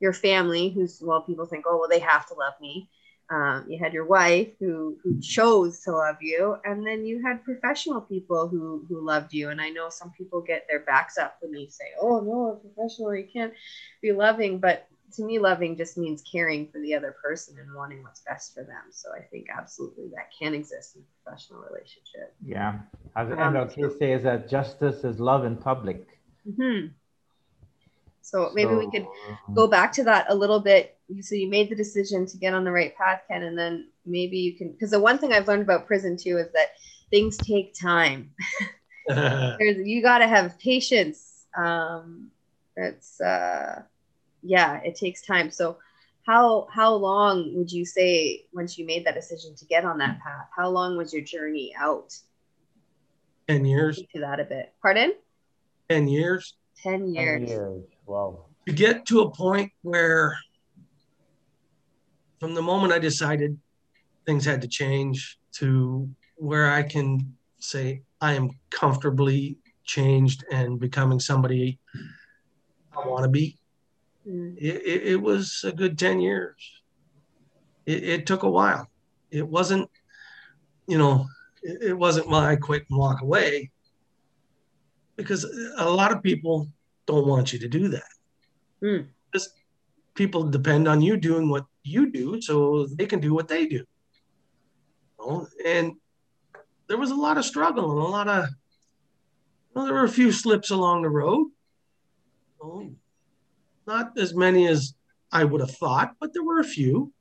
your 0.00 0.12
family 0.12 0.68
who's 0.68 1.00
well 1.00 1.22
people 1.22 1.46
think 1.46 1.64
oh 1.68 1.78
well 1.78 1.88
they 1.88 2.00
have 2.00 2.26
to 2.28 2.34
love 2.34 2.54
me. 2.60 2.88
Um, 3.30 3.64
you 3.66 3.78
had 3.78 3.94
your 3.94 4.04
wife 4.04 4.48
who 4.58 4.98
who 5.02 5.18
chose 5.20 5.80
to 5.80 5.92
love 5.92 6.16
you. 6.20 6.56
And 6.64 6.86
then 6.86 7.06
you 7.06 7.22
had 7.22 7.44
professional 7.44 8.00
people 8.00 8.48
who 8.48 8.84
who 8.88 9.00
loved 9.00 9.32
you. 9.32 9.50
And 9.50 9.60
i 9.60 9.70
know 9.70 9.88
some 9.88 10.10
people 10.10 10.40
get 10.40 10.66
their 10.68 10.80
backs 10.80 11.18
up 11.18 11.36
when 11.40 11.58
you 11.58 11.70
say 11.70 11.92
oh 12.00 12.20
no 12.20 12.52
a 12.52 12.56
professional 12.56 13.14
you 13.14 13.28
can't 13.32 13.54
be 14.02 14.12
loving. 14.12 14.58
But 14.58 14.88
to 15.14 15.24
me 15.24 15.38
loving 15.38 15.76
just 15.76 15.96
means 15.96 16.22
caring 16.30 16.68
for 16.70 16.80
the 16.80 16.94
other 16.94 17.14
person 17.22 17.58
and 17.58 17.74
wanting 17.74 18.02
what's 18.02 18.20
best 18.20 18.54
for 18.54 18.64
them. 18.64 18.84
So 18.90 19.10
i 19.16 19.22
think 19.22 19.46
absolutely 19.56 20.08
that 20.14 20.30
can 20.38 20.54
exist 20.54 20.96
in 20.96 21.02
a 21.02 21.04
professional 21.22 21.60
relationship. 21.60 22.34
Yeah. 22.44 22.80
As 23.16 23.30
Um, 23.30 23.38
MLK 23.38 23.98
says 23.98 24.22
that 24.22 24.48
justice 24.48 25.04
is 25.04 25.20
love 25.20 25.44
in 25.44 25.56
public. 25.56 26.06
hmm 26.58 26.86
so 28.22 28.50
maybe 28.54 28.74
we 28.74 28.90
could 28.90 29.06
go 29.54 29.66
back 29.66 29.92
to 29.92 30.04
that 30.04 30.26
a 30.28 30.34
little 30.34 30.60
bit. 30.60 30.96
So 31.20 31.34
you 31.34 31.50
made 31.50 31.68
the 31.68 31.76
decision 31.76 32.24
to 32.26 32.36
get 32.38 32.54
on 32.54 32.64
the 32.64 32.72
right 32.72 32.96
path 32.96 33.22
ken 33.28 33.42
and 33.42 33.58
then 33.58 33.88
maybe 34.06 34.38
you 34.38 34.56
can 34.56 34.72
because 34.72 34.90
the 34.90 35.00
one 35.00 35.18
thing 35.18 35.32
i've 35.32 35.46
learned 35.46 35.62
about 35.62 35.86
prison 35.86 36.16
too 36.16 36.38
is 36.38 36.50
that 36.52 36.68
things 37.10 37.36
take 37.38 37.74
time. 37.74 38.30
You 39.60 40.02
got 40.02 40.18
to 40.18 40.28
have 40.28 40.58
patience. 40.58 41.46
Um 41.56 42.30
it's 42.76 43.20
uh 43.20 43.82
yeah 44.42 44.80
it 44.84 44.94
takes 44.94 45.22
time 45.22 45.50
so 45.50 45.78
how 46.26 46.66
how 46.70 46.92
long 46.94 47.52
would 47.56 47.70
you 47.70 47.84
say 47.84 48.44
once 48.52 48.78
you 48.78 48.86
made 48.86 49.04
that 49.06 49.14
decision 49.14 49.54
to 49.54 49.64
get 49.64 49.84
on 49.84 49.98
that 49.98 50.18
path 50.20 50.48
how 50.56 50.68
long 50.68 50.96
was 50.96 51.12
your 51.12 51.22
journey 51.22 51.74
out 51.78 52.14
10 53.48 53.64
years, 53.64 54.00
to 54.12 54.20
that 54.20 54.40
a 54.40 54.44
bit 54.44 54.72
pardon 54.80 55.12
10 55.88 56.08
years 56.08 56.56
10 56.82 56.92
10 56.92 57.14
years 57.14 57.50
years. 57.50 57.84
Wow. 58.06 58.46
to 58.66 58.72
get 58.72 59.06
to 59.06 59.20
a 59.20 59.30
point 59.30 59.70
where 59.82 60.36
from 62.38 62.54
the 62.54 62.62
moment 62.62 62.92
I 62.92 62.98
decided 62.98 63.58
things 64.26 64.44
had 64.44 64.60
to 64.62 64.68
change 64.68 65.38
to 65.52 66.08
where 66.36 66.70
I 66.70 66.82
can 66.82 67.36
say 67.60 68.02
I 68.20 68.34
am 68.34 68.50
comfortably 68.70 69.58
changed 69.84 70.44
and 70.50 70.78
becoming 70.78 71.20
somebody 71.20 71.78
I 72.96 73.06
want 73.06 73.24
to 73.24 73.28
be. 73.28 73.58
Mm, 74.28 74.56
It, 74.56 74.82
it, 74.84 75.02
it 75.12 75.22
was 75.22 75.64
a 75.64 75.72
good 75.72 75.98
10 75.98 76.20
years. 76.20 76.82
It, 77.86 78.04
it 78.04 78.26
took 78.26 78.42
a 78.42 78.50
while. 78.50 78.88
It 79.30 79.46
wasn't, 79.46 79.90
you 80.86 80.98
know, 80.98 81.26
it, 81.62 81.96
wasn't 81.96 82.28
well, 82.28 82.40
I 82.40 82.56
quit 82.56 82.86
and 82.90 82.98
walk 82.98 83.22
away 83.22 83.70
because 85.16 85.44
a 85.78 85.88
lot 85.88 86.12
of 86.12 86.22
people 86.22 86.68
don't 87.06 87.26
want 87.26 87.52
you 87.52 87.58
to 87.60 87.68
do 87.68 87.88
that. 87.88 88.10
Mm. 88.82 89.06
Just 89.32 89.50
people 90.14 90.44
depend 90.44 90.88
on 90.88 91.00
you 91.00 91.16
doing 91.16 91.48
what 91.48 91.66
you 91.82 92.10
do 92.10 92.40
so 92.40 92.86
they 92.86 93.06
can 93.06 93.20
do 93.20 93.34
what 93.34 93.48
they 93.48 93.66
do. 93.66 93.76
You 93.76 93.86
know? 95.18 95.46
And 95.64 95.92
there 96.88 96.98
was 96.98 97.10
a 97.10 97.16
lot 97.16 97.38
of 97.38 97.44
struggle 97.44 97.90
and 97.92 98.00
a 98.00 98.10
lot 98.10 98.28
of, 98.28 98.48
well, 99.74 99.84
there 99.84 99.94
were 99.94 100.04
a 100.04 100.08
few 100.08 100.32
slips 100.32 100.70
along 100.70 101.02
the 101.02 101.10
road. 101.10 101.46
You 102.62 102.68
know, 102.68 102.94
not 103.86 104.18
as 104.18 104.34
many 104.34 104.68
as 104.68 104.94
I 105.30 105.44
would 105.44 105.60
have 105.60 105.76
thought, 105.76 106.14
but 106.20 106.32
there 106.32 106.44
were 106.44 106.60
a 106.60 106.64
few. 106.64 107.12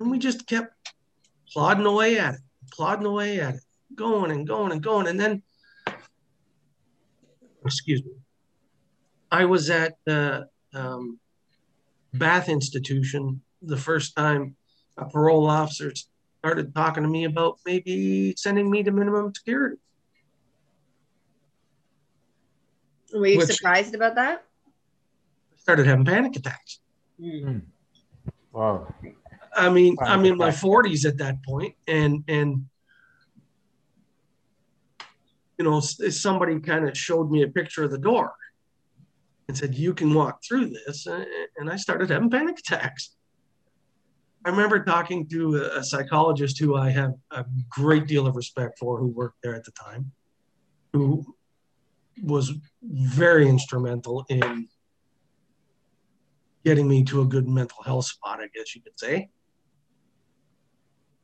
And 0.00 0.10
we 0.10 0.18
just 0.18 0.46
kept 0.46 0.72
plodding 1.52 1.86
away 1.86 2.18
at 2.18 2.34
it, 2.34 2.40
plodding 2.72 3.06
away 3.06 3.40
at 3.40 3.54
it, 3.56 3.60
going 3.94 4.30
and 4.30 4.46
going 4.46 4.72
and 4.72 4.82
going. 4.82 5.08
And 5.08 5.18
then, 5.18 5.42
excuse 7.64 8.04
me, 8.04 8.12
I 9.30 9.44
was 9.44 9.68
at 9.70 9.96
the 10.04 10.48
um, 10.72 11.18
Bath 12.14 12.48
Institution 12.48 13.42
the 13.60 13.76
first 13.76 14.14
time 14.14 14.56
a 14.96 15.04
parole 15.06 15.48
officer 15.48 15.92
started 16.38 16.74
talking 16.74 17.02
to 17.02 17.08
me 17.08 17.24
about 17.24 17.58
maybe 17.66 18.34
sending 18.36 18.70
me 18.70 18.82
to 18.82 18.90
minimum 18.90 19.32
security. 19.34 19.76
Were 23.12 23.26
you 23.26 23.38
Which- 23.38 23.48
surprised 23.48 23.94
about 23.94 24.14
that? 24.16 24.44
I 25.68 25.72
started 25.72 25.86
having 25.86 26.06
panic 26.06 26.34
attacks. 26.34 26.80
Hmm. 27.20 27.40
Hmm. 27.40 27.58
Wow. 28.52 28.94
I 29.54 29.68
mean, 29.68 29.98
Panic 29.98 30.12
I'm 30.14 30.24
in 30.24 30.38
my 30.38 30.48
40s 30.48 31.04
at 31.04 31.18
that 31.18 31.42
point, 31.44 31.74
and 31.86 32.24
and 32.26 32.64
you 35.58 35.64
know, 35.66 35.80
somebody 35.80 36.58
kind 36.60 36.88
of 36.88 36.96
showed 36.96 37.30
me 37.30 37.42
a 37.42 37.48
picture 37.48 37.84
of 37.84 37.90
the 37.90 37.98
door 37.98 38.32
and 39.46 39.58
said, 39.58 39.74
"You 39.74 39.92
can 39.92 40.14
walk 40.14 40.40
through 40.42 40.70
this," 40.70 41.06
and 41.06 41.26
and 41.58 41.68
I 41.68 41.76
started 41.76 42.08
having 42.08 42.30
panic 42.30 42.60
attacks. 42.60 43.16
I 44.46 44.48
remember 44.48 44.82
talking 44.82 45.28
to 45.28 45.56
a, 45.56 45.80
a 45.80 45.84
psychologist 45.84 46.58
who 46.58 46.76
I 46.76 46.88
have 46.88 47.12
a 47.30 47.44
great 47.68 48.06
deal 48.06 48.26
of 48.26 48.36
respect 48.36 48.78
for, 48.78 48.98
who 48.98 49.08
worked 49.08 49.42
there 49.42 49.54
at 49.54 49.64
the 49.64 49.72
time, 49.72 50.12
who 50.94 51.26
was 52.22 52.54
very 52.82 53.46
instrumental 53.46 54.24
in 54.30 54.66
getting 56.64 56.88
me 56.88 57.04
to 57.04 57.20
a 57.20 57.24
good 57.24 57.48
mental 57.48 57.82
health 57.82 58.06
spot, 58.06 58.40
I 58.40 58.48
guess 58.54 58.74
you 58.74 58.82
could 58.82 58.98
say. 58.98 59.30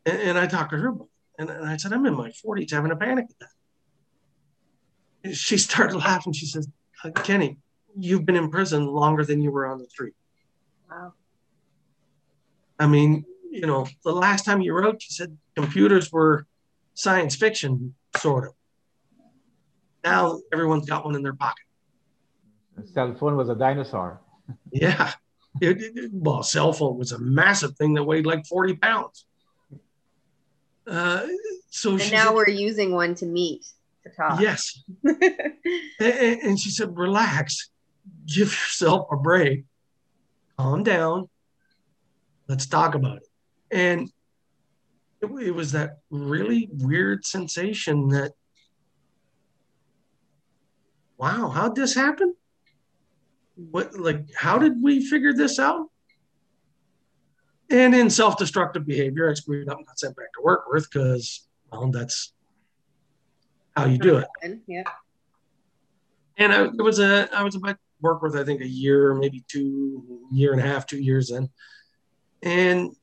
And, 0.06 0.20
and 0.20 0.38
I 0.38 0.46
talked 0.46 0.70
to 0.70 0.78
her, 0.78 0.94
and, 1.38 1.50
and 1.50 1.66
I 1.66 1.76
said, 1.76 1.92
I'm 1.92 2.06
in 2.06 2.14
my 2.14 2.30
40s 2.30 2.70
having 2.70 2.90
a 2.90 2.96
panic 2.96 3.26
attack. 3.30 3.50
And 5.24 5.36
She 5.36 5.58
started 5.68 5.96
laughing. 5.96 6.32
She 6.32 6.46
says, 6.46 6.68
"Uh, 7.02 7.10
Kenny, 7.10 7.58
you've 7.96 8.24
been 8.24 8.36
in 8.36 8.50
prison 8.50 8.86
longer 8.86 9.24
than 9.24 9.40
you 9.40 9.50
were 9.50 9.66
on 9.66 9.78
the 9.78 9.88
street. 9.88 10.14
Wow. 10.90 11.14
I 12.78 12.86
mean, 12.86 13.24
you 13.50 13.66
know, 13.66 13.86
the 14.04 14.12
last 14.12 14.44
time 14.44 14.60
you 14.60 14.74
wrote, 14.74 14.94
you 14.94 15.10
said 15.10 15.36
computers 15.54 16.12
were 16.12 16.46
science 16.94 17.36
fiction, 17.36 17.94
sort 18.16 18.48
of. 18.48 18.54
Now 20.02 20.40
everyone's 20.52 20.86
got 20.86 21.04
one 21.04 21.14
in 21.14 21.22
their 21.22 21.34
pocket. 21.34 21.64
The 22.76 22.86
cell 22.86 23.14
phone 23.14 23.36
was 23.36 23.48
a 23.48 23.54
dinosaur. 23.54 24.20
Yeah. 24.72 25.12
It, 25.60 25.80
it- 25.80 26.10
well, 26.12 26.42
cell 26.42 26.72
phone 26.72 26.98
was 26.98 27.12
a 27.12 27.18
massive 27.18 27.76
thing 27.76 27.94
that 27.94 28.04
weighed 28.04 28.26
like 28.26 28.44
40 28.46 28.74
pounds. 28.76 29.24
Uh, 30.86 31.26
so 31.70 31.92
And 31.92 32.12
now 32.12 32.26
said, 32.26 32.34
we're 32.34 32.48
using 32.50 32.92
one 32.92 33.14
to 33.16 33.26
meet 33.26 33.64
to 34.04 34.10
talk. 34.10 34.40
yes. 34.40 34.82
And, 35.04 35.22
and- 36.00 36.40
and 36.42 36.60
she 36.60 36.70
said, 36.70 36.96
relax, 36.96 37.70
give 38.26 38.48
yourself 38.48 39.06
a 39.12 39.16
break, 39.16 39.64
calm 40.58 40.82
down, 40.82 41.28
let's 42.48 42.66
talk 42.66 42.94
about 42.94 43.18
it. 43.18 43.28
And 43.70 44.10
it, 45.22 45.26
it 45.46 45.50
was 45.52 45.72
that 45.72 45.98
really 46.10 46.68
weird 46.72 47.24
sensation 47.24 48.08
that, 48.08 48.32
wow, 51.16 51.48
how'd 51.48 51.76
this 51.76 51.94
happen? 51.94 52.34
What, 53.56 53.94
like, 53.98 54.32
how 54.34 54.58
did 54.58 54.82
we 54.82 55.06
figure 55.06 55.32
this 55.32 55.58
out? 55.58 55.86
And 57.70 57.94
in 57.94 58.10
self 58.10 58.36
destructive 58.36 58.86
behavior, 58.86 59.30
I 59.30 59.34
screwed 59.34 59.68
up 59.68 59.78
and 59.78 59.86
got 59.86 59.98
sent 59.98 60.16
back 60.16 60.32
to 60.34 60.42
Warkworth 60.44 60.90
because, 60.92 61.46
well, 61.70 61.90
that's 61.90 62.32
how 63.76 63.86
you 63.86 63.98
do 63.98 64.18
it 64.18 64.28
Yeah. 64.68 64.84
and 66.36 66.52
I 66.52 66.64
it 66.66 66.76
was 66.82 67.00
a 67.00 67.28
I 67.34 67.42
was 67.42 67.56
about 67.56 67.72
to 67.72 67.78
Warkworth 68.02 68.38
I 68.38 68.44
think 68.44 68.60
a 68.60 68.66
year, 68.66 69.14
maybe 69.14 69.44
two 69.48 70.26
year 70.30 70.52
and 70.52 70.60
a 70.60 70.64
half, 70.64 70.86
two 70.86 70.98
years 71.00 71.30
in, 71.30 71.48
and 72.42 72.94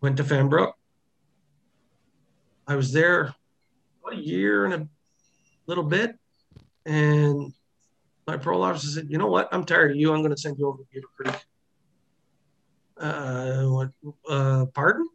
went 0.00 0.16
to 0.18 0.24
Fenbrook. 0.24 0.72
I 2.66 2.74
was 2.74 2.92
there 2.92 3.34
a 4.10 4.14
year 4.14 4.64
and 4.64 4.74
a 4.74 4.88
little 5.66 5.84
bit, 5.84 6.18
and 6.84 7.52
my 8.26 8.36
parole 8.36 8.62
officer 8.62 8.88
said, 8.88 9.06
"You 9.08 9.18
know 9.18 9.28
what? 9.28 9.48
I'm 9.52 9.64
tired 9.64 9.92
of 9.92 9.96
you. 9.96 10.12
I'm 10.12 10.20
going 10.20 10.34
to 10.34 10.40
send 10.40 10.58
you 10.58 10.66
over 10.68 10.78
to 10.78 10.84
Beaver 10.92 11.06
Creek." 11.16 11.36
Uh, 12.98 13.64
what? 13.66 13.90
Uh, 14.28 14.66
pardon? 14.74 15.08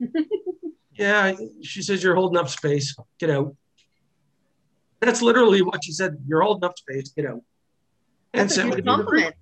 yeah, 0.94 1.34
she 1.62 1.82
says 1.82 2.02
you're 2.02 2.14
holding 2.14 2.38
up 2.38 2.48
space. 2.48 2.96
Get 3.18 3.30
out. 3.30 3.54
That's 5.00 5.22
literally 5.22 5.62
what 5.62 5.84
she 5.84 5.92
said. 5.92 6.16
You're 6.26 6.42
holding 6.42 6.64
up 6.64 6.78
space. 6.78 7.10
Get 7.10 7.26
out. 7.26 7.42
And 8.32 8.48
That's 8.48 8.52
a 8.52 8.54
sent 8.56 8.68
me 8.70 8.76
to 8.76 8.82
huge 8.82 8.84
Beaver 8.86 9.04
Creek. 9.04 9.24
compliment. 9.24 9.36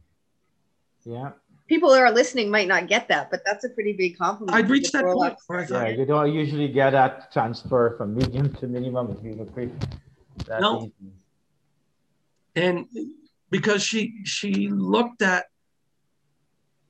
Yeah. 1.04 1.30
People 1.68 1.90
who 1.94 1.98
are 2.00 2.10
listening 2.12 2.50
might 2.50 2.68
not 2.68 2.88
get 2.88 3.08
that, 3.08 3.30
but 3.30 3.40
that's 3.46 3.64
a 3.64 3.70
pretty 3.70 3.94
big 3.94 4.18
compliment. 4.18 4.56
I'd 4.56 4.68
reached 4.68 4.92
that 4.92 5.04
point 5.04 5.32
up. 5.50 5.70
Yeah, 5.70 5.88
you 5.88 6.04
don't 6.04 6.32
usually 6.32 6.68
get 6.68 6.90
that 6.90 7.32
transfer 7.32 7.94
from 7.96 8.14
medium 8.14 8.52
to 8.56 8.66
minimum 8.66 9.16
if 9.16 9.24
you 9.24 9.40
agree. 9.42 9.70
That 10.46 10.60
No. 10.60 10.82
easy. 10.82 11.12
And 12.56 12.86
because 13.50 13.82
she 13.82 14.24
she 14.24 14.68
looked 14.68 15.22
at 15.22 15.46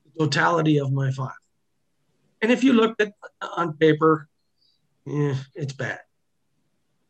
the 0.05 0.25
totality 0.25 0.77
of 0.77 0.91
my 0.91 1.11
file, 1.11 1.33
and 2.41 2.51
if 2.51 2.63
you 2.63 2.73
looked 2.73 3.01
at 3.01 3.13
on 3.57 3.77
paper, 3.77 4.27
yeah, 5.05 5.35
it's 5.53 5.73
bad. 5.73 5.99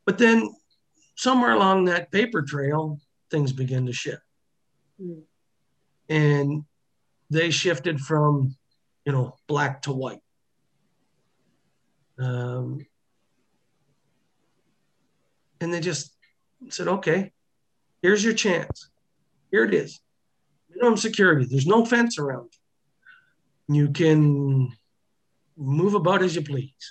But 0.05 0.17
then 0.17 0.53
somewhere 1.15 1.51
along 1.51 1.85
that 1.85 2.11
paper 2.11 2.41
trail, 2.41 2.99
things 3.31 3.53
begin 3.53 3.85
to 3.87 3.93
shift. 3.93 4.21
Hmm. 4.97 5.19
and 6.07 6.63
they 7.29 7.49
shifted 7.51 7.99
from 7.99 8.55
you 9.05 9.11
know 9.11 9.35
black 9.47 9.81
to 9.81 9.91
white 9.91 10.21
um, 12.17 12.85
and 15.59 15.73
they 15.73 15.81
just 15.81 16.15
said 16.69 16.87
okay 16.87 17.33
here's 18.05 18.23
your 18.23 18.33
chance. 18.33 18.89
Here 19.51 19.63
it 19.63 19.73
is. 19.73 19.99
Minimum 20.69 20.97
security. 20.97 21.45
There's 21.49 21.65
no 21.65 21.85
fence 21.85 22.19
around. 22.19 22.49
You 23.67 23.75
you 23.81 23.89
can 23.89 24.71
move 25.57 25.95
about 25.95 26.21
as 26.21 26.35
you 26.35 26.43
please. 26.43 26.83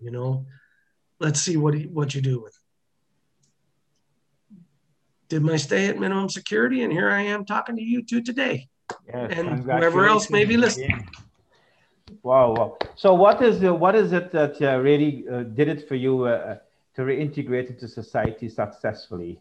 You 0.00 0.10
know 0.10 0.46
let's 1.24 1.40
see 1.40 1.56
what 1.56 1.74
what 1.98 2.14
you 2.14 2.22
do 2.32 2.36
with 2.44 2.54
it. 2.60 2.66
Did 5.28 5.42
my 5.42 5.56
stay 5.56 5.88
at 5.88 5.98
minimum 5.98 6.28
security? 6.28 6.82
And 6.82 6.92
here 6.92 7.10
i 7.10 7.22
am 7.34 7.44
talking 7.44 7.76
to 7.76 7.82
you 7.82 8.02
two 8.02 8.22
today. 8.22 8.68
Yes, 9.08 9.32
And 9.36 9.64
whoever 9.64 10.06
else 10.06 10.30
may 10.30 10.44
be 10.44 10.54
again. 10.54 11.04
Wow, 12.22 12.54
wow. 12.56 12.78
So 12.94 13.08
what 13.14 13.42
is 13.42 13.58
the, 13.60 13.74
what 13.74 13.94
is 13.96 14.12
it 14.12 14.30
that 14.30 14.54
uh, 14.62 14.78
really 14.88 15.24
uh, 15.28 15.42
did 15.58 15.68
it 15.74 15.88
for 15.88 15.96
you 15.96 16.24
uh, 16.24 16.58
to 16.94 17.00
reintegrate 17.02 17.68
into 17.72 17.88
society 17.88 18.48
successfully? 18.48 19.40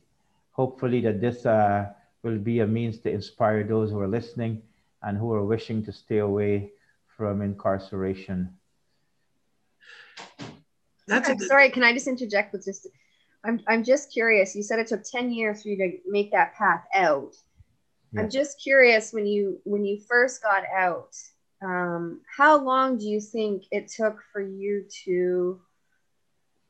Hopefully 0.56 1.02
that 1.02 1.20
this 1.20 1.46
uh, 1.46 1.92
will 2.24 2.38
be 2.38 2.60
a 2.60 2.68
means 2.68 3.00
to 3.00 3.10
inspire 3.12 3.64
those 3.64 3.92
who 3.92 4.00
are 4.00 4.08
listening 4.08 4.62
and 5.04 5.18
who 5.18 5.34
are 5.34 5.44
wishing 5.44 5.84
to 5.84 5.92
stay 5.92 6.20
away 6.20 6.72
from 7.18 7.42
incarceration. 7.42 8.50
that's 11.08 11.28
a, 11.28 11.34
I'm 11.34 11.40
sorry, 11.40 11.70
can 11.70 11.84
I 11.84 11.94
just 11.94 12.08
interject 12.08 12.54
with 12.54 12.64
just 12.64 12.88
I'm 13.44 13.62
I'm 13.68 13.84
just 13.84 14.12
curious. 14.12 14.56
You 14.56 14.64
said 14.64 14.80
it 14.80 14.88
took 14.88 15.04
10 15.04 15.32
years 15.32 15.62
for 15.62 15.70
you 15.70 15.78
to 15.78 15.98
make 16.08 16.32
that 16.32 16.56
path 16.56 16.84
out. 16.94 17.36
Yeah. 18.12 18.22
I'm 18.22 18.30
just 18.30 18.62
curious 18.62 19.14
when 19.14 19.26
you 19.26 19.60
when 19.66 19.86
you 19.86 20.00
first 20.08 20.42
got 20.42 20.64
out, 20.76 21.16
um, 21.62 22.22
how 22.36 22.58
long 22.58 22.98
do 22.98 23.08
you 23.08 23.22
think 23.22 23.64
it 23.72 23.88
took 23.90 24.20
for 24.32 24.42
you 24.42 24.86
to 25.06 25.62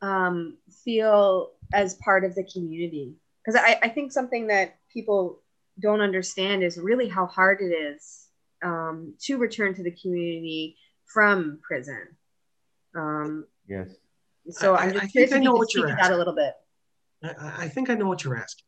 um, 0.02 0.58
feel 0.84 1.52
as 1.74 1.96
part 1.96 2.26
of 2.26 2.36
the 2.36 2.44
community? 2.44 3.16
Because 3.46 3.62
I, 3.62 3.78
I 3.84 3.90
think 3.90 4.12
something 4.12 4.48
that 4.48 4.78
people 4.92 5.42
don't 5.80 6.02
understand 6.02 6.64
is 6.64 6.78
really 6.80 7.08
how 7.08 7.26
hard 7.28 7.62
it 7.62 7.66
is 7.74 8.28
um, 8.64 9.14
to 9.22 9.38
return 9.38 9.76
to 9.76 9.84
the 9.84 9.92
community 9.92 10.78
from 11.06 11.60
prison. 11.62 12.16
Um, 12.96 13.46
Yes. 13.68 13.90
so 14.50 14.76
I- 14.76 14.84
I'm 14.84 14.90
I 14.90 14.92
just 14.94 15.02
think 15.02 15.12
curious 15.12 15.34
I 15.34 15.38
know 15.40 15.44
you 15.44 15.50
could 15.52 15.58
what 15.58 15.70
speak 15.70 15.82
you're 15.82 15.90
to 15.90 15.96
that 16.02 16.12
a 16.12 16.18
little 16.18 16.36
bit. 16.36 16.54
I, 17.24 17.64
I 17.66 17.68
think 17.70 17.90
I 17.90 17.96
know 17.96 18.08
what 18.08 18.24
you're 18.24 18.38
asking. 18.38 18.66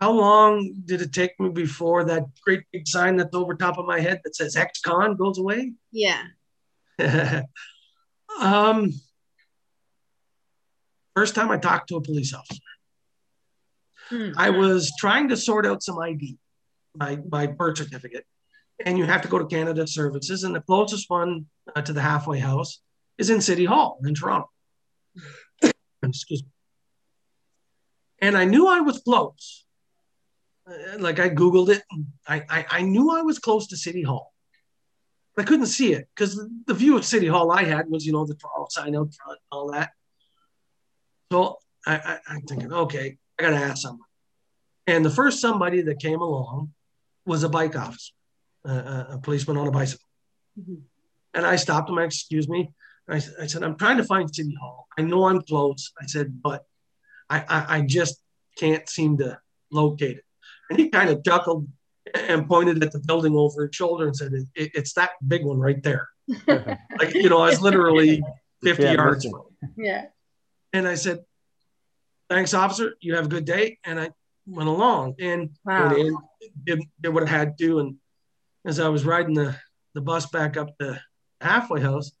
How 0.00 0.10
long 0.12 0.82
did 0.84 1.00
it 1.00 1.12
take 1.12 1.38
me 1.40 1.48
before 1.48 2.04
that 2.04 2.24
great 2.44 2.64
big 2.72 2.86
sign 2.86 3.16
that's 3.16 3.34
over 3.34 3.54
top 3.54 3.78
of 3.78 3.86
my 3.86 4.00
head 4.00 4.20
that 4.24 4.34
says 4.36 4.56
ex-con 4.56 5.16
goes 5.16 5.38
away? 5.38 5.72
Yeah. 5.92 6.24
um, 8.40 8.92
first 11.14 11.34
time 11.34 11.50
I 11.50 11.56
talked 11.58 11.88
to 11.88 11.96
a 11.96 12.00
police 12.02 12.34
officer, 12.34 12.60
Hmm. 14.10 14.30
I 14.36 14.50
was 14.50 14.92
trying 14.98 15.28
to 15.28 15.36
sort 15.36 15.66
out 15.66 15.82
some 15.82 15.98
ID, 15.98 16.36
my, 16.96 17.18
my 17.30 17.46
birth 17.46 17.78
certificate, 17.78 18.26
and 18.84 18.98
you 18.98 19.04
have 19.04 19.22
to 19.22 19.28
go 19.28 19.38
to 19.38 19.46
Canada 19.46 19.86
Services, 19.86 20.44
and 20.44 20.54
the 20.54 20.60
closest 20.60 21.08
one 21.08 21.46
uh, 21.74 21.82
to 21.82 21.92
the 21.92 22.00
halfway 22.00 22.38
house 22.38 22.80
is 23.18 23.30
in 23.30 23.40
City 23.40 23.64
Hall 23.64 23.98
in 24.04 24.14
Toronto. 24.14 24.50
Excuse 26.02 26.42
me. 26.42 26.48
And 28.20 28.36
I 28.36 28.44
knew 28.44 28.66
I 28.66 28.80
was 28.80 28.98
close. 28.98 29.64
Uh, 30.66 30.98
like 30.98 31.18
I 31.18 31.28
Googled 31.28 31.68
it. 31.68 31.82
I, 32.26 32.42
I, 32.48 32.66
I 32.70 32.82
knew 32.82 33.10
I 33.10 33.22
was 33.22 33.38
close 33.38 33.66
to 33.68 33.76
City 33.76 34.02
Hall. 34.02 34.32
I 35.36 35.42
couldn't 35.42 35.66
see 35.66 35.92
it 35.92 36.08
because 36.14 36.40
the 36.66 36.74
view 36.74 36.96
of 36.96 37.04
City 37.04 37.26
Hall 37.26 37.50
I 37.50 37.64
had 37.64 37.90
was, 37.90 38.06
you 38.06 38.12
know, 38.12 38.24
the 38.24 38.34
Toronto 38.34 38.66
sign 38.70 38.94
out 38.96 39.12
front, 39.12 39.40
all 39.50 39.72
that. 39.72 39.90
So 41.32 41.58
I, 41.86 41.96
I, 41.96 42.18
I'm 42.28 42.42
thinking, 42.42 42.72
okay, 42.72 43.18
I 43.38 43.42
got 43.42 43.50
to 43.50 43.56
ask 43.56 43.82
someone. 43.82 44.06
And 44.86 45.04
the 45.04 45.10
first 45.10 45.40
somebody 45.40 45.82
that 45.82 45.98
came 45.98 46.20
along 46.20 46.72
was 47.24 47.42
a 47.42 47.48
bike 47.48 47.76
officer, 47.76 48.12
uh, 48.68 49.04
a 49.10 49.18
policeman 49.22 49.56
on 49.56 49.66
a 49.66 49.70
bicycle. 49.70 50.06
Mm-hmm. 50.58 50.74
And 51.34 51.46
I 51.46 51.56
stopped 51.56 51.90
him. 51.90 51.98
I 51.98 52.04
excuse 52.04 52.48
me. 52.48 52.70
I, 53.08 53.16
I, 53.16 53.46
said, 53.46 53.62
I'm 53.62 53.76
trying 53.76 53.96
to 53.98 54.04
find 54.04 54.34
City 54.34 54.54
Hall. 54.60 54.86
I 54.98 55.02
know 55.02 55.26
I'm 55.26 55.42
close. 55.42 55.92
I 56.00 56.06
said, 56.06 56.40
but 56.42 56.64
I, 57.28 57.40
I, 57.40 57.78
I 57.78 57.80
just 57.82 58.20
can't 58.56 58.88
seem 58.88 59.18
to 59.18 59.38
locate 59.70 60.18
it. 60.18 60.24
And 60.70 60.78
he 60.78 60.88
kind 60.88 61.10
of 61.10 61.24
chuckled 61.24 61.66
and 62.14 62.46
pointed 62.46 62.82
at 62.82 62.92
the 62.92 63.00
building 63.00 63.34
over 63.34 63.66
his 63.66 63.74
shoulder 63.74 64.06
and 64.06 64.16
said, 64.16 64.32
it, 64.32 64.44
it, 64.54 64.70
"It's 64.74 64.94
that 64.94 65.10
big 65.26 65.44
one 65.44 65.58
right 65.58 65.82
there." 65.82 66.08
like 66.46 67.14
you 67.14 67.28
know, 67.28 67.38
I 67.38 67.50
was 67.50 67.60
literally 67.60 68.22
50 68.64 68.82
yeah, 68.82 68.92
yards 68.92 69.28
from. 69.28 69.42
Yeah. 69.76 70.06
And 70.72 70.88
I 70.88 70.94
said, 70.94 71.24
"Thanks, 72.28 72.54
officer. 72.54 72.94
You 73.00 73.16
have 73.16 73.26
a 73.26 73.28
good 73.28 73.44
day." 73.44 73.78
And 73.84 74.00
I 74.00 74.10
went 74.46 74.68
along 74.68 75.14
and 75.20 75.50
wow. 75.64 75.94
in, 75.94 76.16
did, 76.64 76.80
did 77.00 77.14
what 77.14 77.24
I 77.24 77.30
had 77.30 77.56
to. 77.58 77.78
And 77.78 77.96
as 78.64 78.78
I 78.78 78.88
was 78.88 79.04
riding 79.04 79.34
the 79.34 79.56
the 79.94 80.00
bus 80.00 80.26
back 80.26 80.56
up 80.56 80.76
the 80.78 81.00
halfway 81.40 81.80
house, 81.80 82.12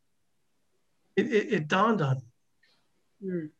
it, 1.16 1.26
it, 1.32 1.52
it 1.52 1.68
dawned 1.68 2.00
on 2.00 2.16
me. 2.16 3.28
Mm. 3.28 3.50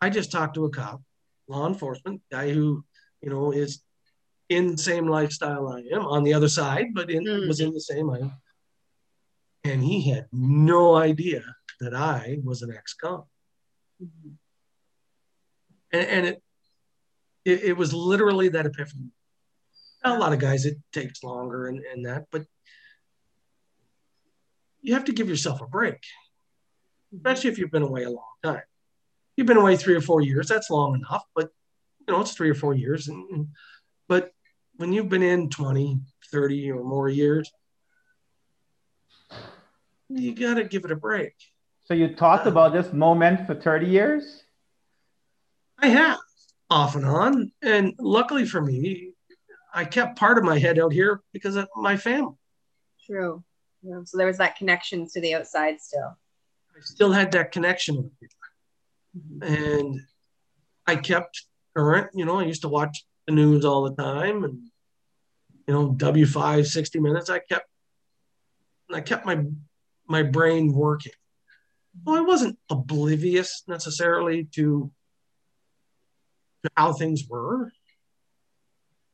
I 0.00 0.10
just 0.10 0.32
talked 0.32 0.54
to 0.54 0.64
a 0.64 0.70
cop, 0.70 1.00
law 1.48 1.66
enforcement 1.66 2.22
guy 2.30 2.52
who, 2.52 2.84
you 3.20 3.30
know, 3.30 3.52
is 3.52 3.82
in 4.48 4.72
the 4.72 4.78
same 4.78 5.06
lifestyle 5.06 5.68
I 5.68 5.80
am 5.94 6.06
on 6.06 6.24
the 6.24 6.34
other 6.34 6.48
side, 6.48 6.94
but 6.94 7.10
in, 7.10 7.24
mm. 7.24 7.48
was 7.48 7.60
in 7.60 7.72
the 7.72 7.80
same. 7.80 8.10
And 9.64 9.82
he 9.82 10.10
had 10.10 10.26
no 10.32 10.96
idea 10.96 11.44
that 11.80 11.94
I 11.94 12.38
was 12.42 12.62
an 12.62 12.72
ex-con. 12.72 13.24
Mm-hmm. 14.02 14.30
And, 15.92 16.06
and 16.06 16.26
it, 16.26 16.42
it, 17.44 17.64
it, 17.64 17.76
was 17.76 17.94
literally 17.94 18.48
that 18.50 18.66
epiphany. 18.66 19.10
A 20.04 20.18
lot 20.18 20.32
of 20.32 20.38
guys, 20.38 20.64
it 20.64 20.76
takes 20.92 21.22
longer 21.22 21.66
and, 21.66 21.80
and 21.80 22.06
that, 22.06 22.26
but 22.30 22.44
you 24.80 24.94
have 24.94 25.04
to 25.06 25.12
give 25.12 25.28
yourself 25.28 25.60
a 25.60 25.66
break, 25.66 26.02
especially 27.14 27.50
if 27.50 27.58
you've 27.58 27.70
been 27.70 27.82
away 27.82 28.04
a 28.04 28.10
long 28.10 28.24
time. 28.42 28.62
You've 29.36 29.46
been 29.46 29.56
away 29.56 29.76
three 29.76 29.94
or 29.94 30.00
four 30.00 30.20
years, 30.20 30.48
that's 30.48 30.70
long 30.70 30.94
enough, 30.94 31.24
but 31.34 31.50
you 32.06 32.14
know, 32.14 32.20
it's 32.20 32.32
three 32.32 32.50
or 32.50 32.54
four 32.54 32.74
years. 32.74 33.08
And, 33.08 33.48
but 34.08 34.32
when 34.76 34.92
you've 34.92 35.08
been 35.08 35.22
in 35.22 35.50
20, 35.50 36.00
30 36.30 36.70
or 36.72 36.84
more 36.84 37.08
years, 37.08 37.50
you 40.08 40.34
got 40.34 40.54
to 40.54 40.64
give 40.64 40.84
it 40.84 40.92
a 40.92 40.96
break. 40.96 41.34
So 41.84 41.94
you 41.94 42.14
talked 42.14 42.46
uh, 42.46 42.50
about 42.50 42.72
this 42.72 42.92
moment 42.92 43.46
for 43.46 43.54
30 43.54 43.86
years? 43.86 44.44
I 45.80 45.88
have 45.88 46.18
off 46.70 46.96
and 46.96 47.04
on. 47.04 47.52
And 47.62 47.94
luckily 47.98 48.44
for 48.44 48.60
me, 48.60 49.12
I 49.72 49.84
kept 49.84 50.18
part 50.18 50.38
of 50.38 50.44
my 50.44 50.58
head 50.58 50.78
out 50.78 50.92
here 50.92 51.20
because 51.32 51.56
of 51.56 51.68
my 51.76 51.96
family. 51.96 52.34
True. 53.06 53.44
Yeah. 53.82 54.00
So 54.04 54.18
there 54.18 54.26
was 54.26 54.38
that 54.38 54.56
connection 54.56 55.08
to 55.10 55.20
the 55.20 55.34
outside 55.34 55.80
still. 55.80 56.16
I 56.76 56.80
still 56.80 57.12
had 57.12 57.32
that 57.32 57.52
connection 57.52 58.10
mm-hmm. 59.16 59.42
And 59.42 60.00
I 60.86 60.96
kept 60.96 61.44
current. 61.76 62.10
You 62.14 62.24
know, 62.24 62.38
I 62.38 62.44
used 62.44 62.62
to 62.62 62.68
watch 62.68 63.04
the 63.28 63.34
news 63.34 63.64
all 63.64 63.82
the 63.82 63.94
time 63.94 64.42
and 64.42 64.58
you 65.66 65.74
know 65.74 65.92
w5 65.92 66.66
60 66.66 66.98
minutes 66.98 67.28
i 67.28 67.38
kept 67.38 67.68
i 68.92 69.02
kept 69.02 69.26
my 69.26 69.44
my 70.06 70.22
brain 70.22 70.72
working 70.72 71.12
well 72.04 72.16
i 72.16 72.20
wasn't 72.20 72.58
oblivious 72.70 73.64
necessarily 73.68 74.44
to, 74.44 74.52
to 74.52 74.90
how 76.76 76.92
things 76.92 77.24
were 77.28 77.72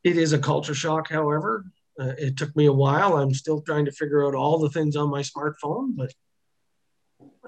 it 0.02 0.16
is 0.16 0.32
a 0.32 0.38
culture 0.38 0.74
shock 0.74 1.10
however 1.10 1.64
uh, 2.00 2.12
it 2.18 2.36
took 2.36 2.54
me 2.56 2.66
a 2.66 2.72
while 2.72 3.16
i'm 3.16 3.34
still 3.34 3.60
trying 3.60 3.84
to 3.84 3.92
figure 3.92 4.26
out 4.26 4.34
all 4.34 4.58
the 4.58 4.70
things 4.70 4.96
on 4.96 5.10
my 5.10 5.22
smartphone 5.22 5.94
but 5.94 6.12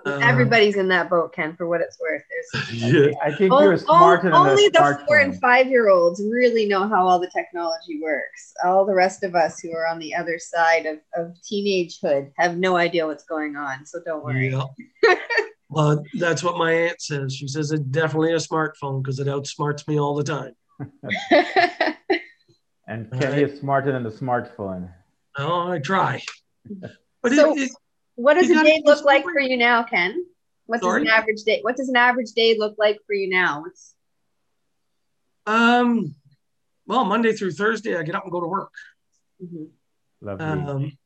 uh, 0.04 0.20
Everybody's 0.22 0.76
in 0.76 0.88
that 0.88 1.11
boat, 1.11 1.32
Ken, 1.35 1.56
for 1.56 1.68
what 1.68 1.80
it's 1.80 1.98
worth. 2.00 2.22
There's, 2.30 2.72
yeah. 2.94 3.12
I 3.22 3.32
think 3.32 3.50
you're 3.50 3.76
smarter 3.76 4.30
than 4.30 4.35
Only 4.35 4.68
the 4.68 5.00
four 5.06 5.18
and 5.18 5.38
five 5.40 5.66
year 5.66 5.88
olds 5.88 6.22
really 6.22 6.66
know 6.66 6.87
how 6.87 7.09
all 7.09 7.18
the 7.18 7.30
technology 7.35 8.00
works. 8.00 8.52
All 8.64 8.85
the 8.87 8.94
rest 8.94 9.24
of 9.24 9.35
us 9.35 9.59
who 9.59 9.72
are 9.72 9.87
on 9.87 9.98
the 9.98 10.14
other 10.14 10.38
side 10.38 10.87
of, 10.87 10.98
of 11.16 11.35
teenagehood 11.42 12.30
have 12.37 12.56
no 12.56 12.76
idea 12.76 13.06
what's 13.06 13.24
going 13.24 13.56
on. 13.56 13.85
So 13.85 14.00
don't 14.04 14.24
worry. 14.24 14.50
Yeah. 14.50 15.14
well, 15.68 16.02
that's 16.14 16.42
what 16.42 16.57
my 16.57 16.72
aunt 16.72 17.00
says. 17.00 17.35
She 17.35 17.48
says 17.48 17.72
it's 17.72 17.83
definitely 17.83 18.33
a 18.33 18.37
smartphone 18.37 19.02
because 19.02 19.18
it 19.18 19.26
outsmarts 19.26 19.87
me 19.88 19.98
all 19.98 20.14
the 20.14 20.24
time. 20.24 20.52
and 22.88 23.11
Kenny 23.12 23.42
right. 23.42 23.50
is 23.50 23.59
smarter 23.61 23.92
than 23.92 24.02
the 24.02 24.11
smartphone. 24.11 24.90
Oh, 25.38 25.70
I 25.70 25.79
try. 25.79 26.22
But 27.22 27.33
so, 27.33 27.57
it, 27.57 27.62
it 27.62 27.70
what 28.14 28.35
does 28.35 28.50
a 28.50 28.62
day 28.62 28.83
look 28.85 29.05
like 29.05 29.24
for 29.24 29.40
you 29.40 29.57
now, 29.57 29.83
Ken? 29.83 30.24
What 30.66 30.81
does 30.81 30.94
an 30.94 31.09
average 31.09 31.42
day? 31.42 31.61
What 31.62 31.76
does 31.76 31.88
an 31.88 31.96
average 31.96 32.33
day 32.33 32.57
look 32.59 32.74
like 32.79 32.98
for 33.07 33.14
you 33.14 33.29
now? 33.29 33.62
What's 33.62 33.94
um, 35.46 36.14
well, 36.87 37.05
Monday 37.05 37.33
through 37.33 37.52
Thursday, 37.52 37.96
I 37.96 38.02
get 38.02 38.14
up 38.14 38.24
and 38.24 38.33
go 38.33 38.40
to 38.40 38.48
work. 38.48 38.72
Mm-hmm. 39.42 39.64
Lovely. 40.20 40.44
Um, 40.44 40.98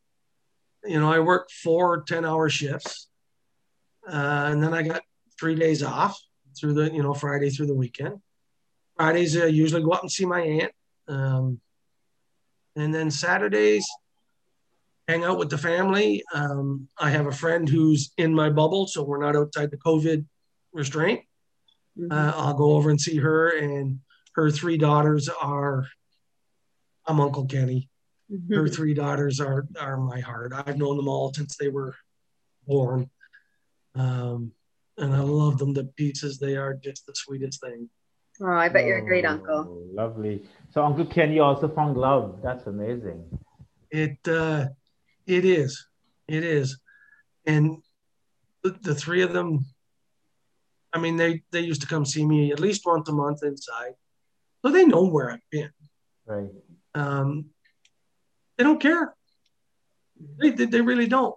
you 0.84 0.98
know, 0.98 1.12
I 1.12 1.20
work 1.20 1.50
four 1.50 2.02
10 2.02 2.24
hour 2.24 2.48
shifts. 2.48 3.08
Uh, 4.06 4.48
and 4.50 4.62
then 4.62 4.74
I 4.74 4.82
got 4.82 5.02
three 5.38 5.54
days 5.54 5.82
off 5.82 6.20
through 6.58 6.74
the, 6.74 6.92
you 6.92 7.02
know, 7.02 7.14
Friday 7.14 7.50
through 7.50 7.66
the 7.66 7.74
weekend. 7.74 8.20
Fridays, 8.96 9.36
I 9.36 9.46
usually 9.46 9.82
go 9.82 9.90
up 9.90 10.02
and 10.02 10.12
see 10.12 10.26
my 10.26 10.40
aunt. 10.40 10.72
Um, 11.08 11.60
and 12.76 12.94
then 12.94 13.10
Saturdays, 13.10 13.86
hang 15.08 15.24
out 15.24 15.38
with 15.38 15.50
the 15.50 15.58
family. 15.58 16.22
Um, 16.32 16.88
I 16.98 17.10
have 17.10 17.26
a 17.26 17.32
friend 17.32 17.68
who's 17.68 18.12
in 18.16 18.34
my 18.34 18.48
bubble, 18.48 18.86
so 18.86 19.02
we're 19.02 19.20
not 19.20 19.36
outside 19.36 19.70
the 19.70 19.76
COVID 19.76 20.24
restraint. 20.72 21.22
Mm-hmm. 21.98 22.12
Uh, 22.12 22.32
I'll 22.36 22.54
go 22.54 22.72
over 22.72 22.90
and 22.90 23.00
see 23.00 23.16
her, 23.16 23.56
and 23.58 24.00
her 24.34 24.50
three 24.50 24.78
daughters 24.78 25.28
are. 25.28 25.86
I'm 27.06 27.20
Uncle 27.20 27.46
Kenny. 27.46 27.88
Mm-hmm. 28.32 28.54
Her 28.54 28.68
three 28.68 28.94
daughters 28.94 29.40
are 29.40 29.66
are 29.80 29.96
my 29.96 30.20
heart. 30.20 30.52
I've 30.54 30.78
known 30.78 30.96
them 30.96 31.08
all 31.08 31.32
since 31.34 31.56
they 31.56 31.68
were 31.68 31.96
born, 32.66 33.10
um, 33.94 34.52
and 34.98 35.14
I 35.14 35.20
love 35.20 35.58
them 35.58 35.74
to 35.74 35.84
pieces. 35.84 36.38
They 36.38 36.56
are 36.56 36.74
just 36.74 37.06
the 37.06 37.12
sweetest 37.14 37.60
thing. 37.60 37.88
Oh, 38.42 38.46
I 38.46 38.68
bet 38.68 38.86
you're 38.86 38.98
a 38.98 39.04
great 39.04 39.26
uncle. 39.26 39.66
Oh, 39.68 39.86
lovely. 39.92 40.42
So 40.70 40.84
Uncle 40.84 41.04
Kenny 41.06 41.40
also 41.40 41.68
found 41.68 41.96
love. 41.96 42.40
That's 42.42 42.66
amazing. 42.66 43.22
It 43.90 44.16
uh, 44.26 44.66
it 45.26 45.44
is. 45.44 45.86
It 46.28 46.44
is. 46.44 46.78
And 47.46 47.82
the, 48.62 48.76
the 48.82 48.94
three 48.94 49.22
of 49.22 49.32
them, 49.32 49.66
I 50.92 50.98
mean, 50.98 51.16
they, 51.16 51.42
they 51.50 51.60
used 51.60 51.82
to 51.82 51.86
come 51.86 52.04
see 52.04 52.24
me 52.24 52.52
at 52.52 52.60
least 52.60 52.86
once 52.86 53.08
a 53.08 53.12
month 53.12 53.42
inside. 53.42 53.92
So 54.64 54.72
they 54.72 54.84
know 54.84 55.06
where 55.06 55.30
I've 55.30 55.50
been. 55.50 55.70
Right. 56.26 56.50
Um, 56.94 57.46
they 58.56 58.64
don't 58.64 58.80
care. 58.80 59.14
They, 60.40 60.50
they, 60.50 60.66
they 60.66 60.80
really 60.80 61.06
don't. 61.06 61.34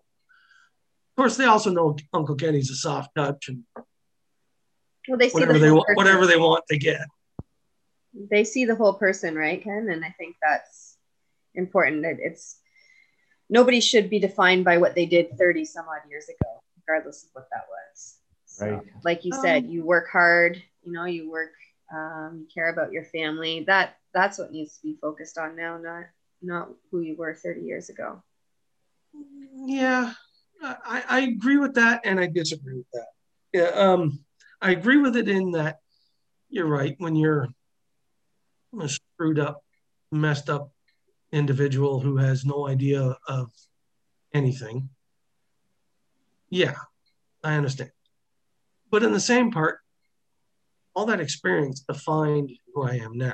Of 1.13 1.21
course, 1.21 1.37
they 1.37 1.45
also 1.45 1.69
know 1.69 1.95
Uncle 2.11 2.33
Kenny's 2.33 2.71
a 2.71 2.75
soft 2.75 3.13
touch 3.15 3.47
and 3.47 3.63
well, 5.07 5.17
they 5.19 5.29
see 5.29 5.35
whatever 5.35 5.53
the 5.53 5.59
they 5.59 5.71
want, 5.71 5.85
whatever 5.95 6.25
they 6.25 6.37
want, 6.37 6.63
they 6.67 6.79
get. 6.79 7.01
They 8.13 8.43
see 8.43 8.65
the 8.65 8.75
whole 8.75 8.95
person, 8.95 9.35
right, 9.35 9.63
Ken? 9.63 9.89
And 9.91 10.03
I 10.03 10.09
think 10.17 10.37
that's 10.41 10.97
important. 11.53 12.03
It, 12.03 12.17
it's 12.19 12.57
nobody 13.47 13.79
should 13.79 14.09
be 14.09 14.19
defined 14.19 14.65
by 14.65 14.79
what 14.79 14.95
they 14.95 15.05
did 15.05 15.37
30 15.37 15.65
some 15.65 15.85
odd 15.87 16.09
years 16.09 16.25
ago, 16.25 16.63
regardless 16.77 17.23
of 17.23 17.29
what 17.33 17.47
that 17.51 17.65
was. 17.69 18.15
So, 18.45 18.69
right. 18.71 18.83
like 19.03 19.23
you 19.23 19.33
said, 19.33 19.65
um, 19.65 19.69
you 19.69 19.83
work 19.83 20.09
hard, 20.11 20.61
you 20.83 20.91
know, 20.91 21.05
you 21.05 21.29
work, 21.29 21.53
um, 21.93 22.39
you 22.41 22.47
care 22.51 22.69
about 22.69 22.91
your 22.91 23.03
family. 23.03 23.65
That 23.67 23.97
that's 24.15 24.39
what 24.39 24.51
needs 24.51 24.77
to 24.77 24.83
be 24.83 24.97
focused 24.99 25.37
on 25.37 25.55
now, 25.55 25.77
not 25.77 26.05
not 26.41 26.69
who 26.91 27.01
you 27.01 27.15
were 27.15 27.35
30 27.35 27.61
years 27.61 27.89
ago. 27.89 28.23
Yeah, 29.53 30.13
I, 30.63 31.03
I 31.09 31.19
agree 31.21 31.57
with 31.57 31.75
that 31.75 32.01
and 32.05 32.19
I 32.19 32.27
disagree 32.27 32.77
with 32.77 32.87
that. 32.93 33.07
Yeah, 33.53 33.69
um, 33.79 34.19
I 34.61 34.71
agree 34.71 34.97
with 34.97 35.15
it 35.15 35.27
in 35.27 35.51
that 35.51 35.79
you're 36.49 36.67
right. 36.67 36.95
When 36.97 37.15
you're 37.15 37.49
a 38.79 38.89
screwed 38.89 39.39
up, 39.39 39.63
messed 40.11 40.49
up 40.49 40.71
individual 41.31 41.99
who 41.99 42.17
has 42.17 42.45
no 42.45 42.67
idea 42.67 43.17
of 43.27 43.51
anything, 44.33 44.89
yeah, 46.49 46.75
I 47.43 47.55
understand. 47.55 47.91
But 48.91 49.03
in 49.03 49.11
the 49.11 49.19
same 49.19 49.51
part, 49.51 49.79
all 50.95 51.07
that 51.07 51.19
experience 51.19 51.81
defined 51.81 52.51
who 52.73 52.83
I 52.83 52.95
am 52.97 53.17
now. 53.17 53.33